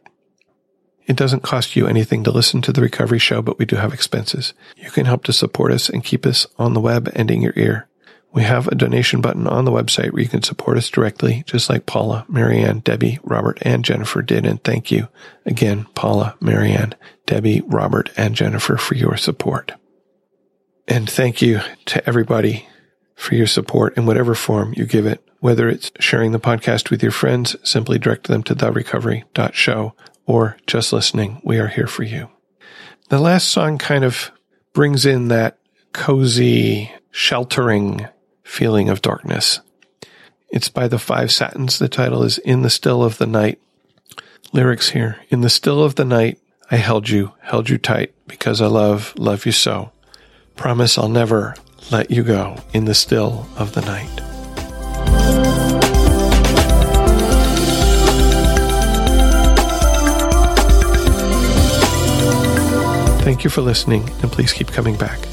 It 1.05 1.15
doesn't 1.15 1.43
cost 1.43 1.75
you 1.75 1.85
anything 1.85 2.23
to 2.23 2.31
listen 2.31 2.61
to 2.61 2.71
the 2.71 2.81
recovery 2.81 3.19
show, 3.19 3.41
but 3.41 3.59
we 3.59 3.65
do 3.65 3.75
have 3.75 3.93
expenses. 3.93 4.53
You 4.77 4.89
can 4.89 5.05
help 5.05 5.25
to 5.25 5.33
support 5.33 5.71
us 5.71 5.89
and 5.89 6.03
keep 6.03 6.25
us 6.25 6.47
on 6.57 6.73
the 6.73 6.79
web 6.79 7.11
and 7.13 7.29
in 7.29 7.41
your 7.41 7.53
ear. 7.55 7.87
We 8.33 8.41
have 8.43 8.67
a 8.67 8.75
donation 8.75 9.21
button 9.21 9.45
on 9.45 9.63
the 9.63 9.71
website 9.71 10.11
where 10.11 10.23
you 10.23 10.27
can 10.27 10.41
support 10.41 10.75
us 10.77 10.89
directly, 10.89 11.43
just 11.45 11.69
like 11.69 11.85
Paula, 11.85 12.25
Marianne, 12.27 12.79
Debbie, 12.79 13.19
Robert, 13.23 13.59
and 13.61 13.85
Jennifer 13.85 14.23
did. 14.23 14.47
And 14.47 14.63
thank 14.63 14.91
you 14.91 15.07
again, 15.45 15.85
Paula, 15.93 16.35
Marianne, 16.41 16.95
Debbie, 17.27 17.61
Robert, 17.67 18.09
and 18.17 18.33
Jennifer 18.33 18.75
for 18.75 18.95
your 18.95 19.17
support. 19.17 19.73
And 20.87 21.07
thank 21.07 21.43
you 21.43 21.61
to 21.85 22.05
everybody 22.09 22.67
for 23.15 23.35
your 23.35 23.47
support 23.47 23.95
in 23.97 24.07
whatever 24.07 24.33
form 24.33 24.73
you 24.75 24.85
give 24.85 25.05
it, 25.05 25.23
whether 25.39 25.69
it's 25.69 25.91
sharing 25.99 26.31
the 26.31 26.39
podcast 26.39 26.89
with 26.89 27.03
your 27.03 27.11
friends, 27.11 27.55
simply 27.63 27.99
direct 27.99 28.27
them 28.27 28.41
to 28.43 28.55
therecovery.show, 28.55 29.93
or 30.25 30.57
just 30.65 30.91
listening. 30.91 31.39
We 31.43 31.59
are 31.59 31.67
here 31.67 31.87
for 31.87 32.03
you. 32.03 32.29
The 33.09 33.19
last 33.19 33.49
song 33.49 33.77
kind 33.77 34.03
of 34.03 34.31
brings 34.73 35.05
in 35.05 35.27
that 35.27 35.59
cozy, 35.93 36.91
sheltering 37.11 38.07
feeling 38.43 38.89
of 38.89 39.01
darkness. 39.01 39.59
It's 40.49 40.69
by 40.69 40.87
the 40.87 40.99
Five 40.99 41.31
Satins. 41.31 41.79
The 41.79 41.89
title 41.89 42.23
is 42.23 42.37
In 42.37 42.61
the 42.61 42.69
Still 42.69 43.03
of 43.03 43.17
the 43.17 43.27
Night. 43.27 43.59
Lyrics 44.53 44.89
here. 44.89 45.17
In 45.29 45.41
the 45.41 45.49
still 45.49 45.83
of 45.83 45.95
the 45.95 46.05
night, 46.05 46.39
I 46.69 46.75
held 46.75 47.09
you, 47.09 47.33
held 47.41 47.69
you 47.69 47.79
tight 47.79 48.13
because 48.27 48.61
I 48.61 48.67
love, 48.67 49.13
love 49.17 49.47
you 49.47 49.51
so. 49.51 49.91
Promise 50.55 50.97
I'll 50.97 51.09
never 51.09 51.55
let 51.91 52.11
you 52.11 52.23
go 52.23 52.57
in 52.71 52.85
the 52.85 52.93
still 52.93 53.47
of 53.57 53.73
the 53.73 53.81
night. 53.81 54.09
Thank 63.23 63.43
you 63.43 63.49
for 63.49 63.61
listening, 63.61 64.07
and 64.21 64.31
please 64.31 64.53
keep 64.53 64.67
coming 64.67 64.97
back. 64.97 65.32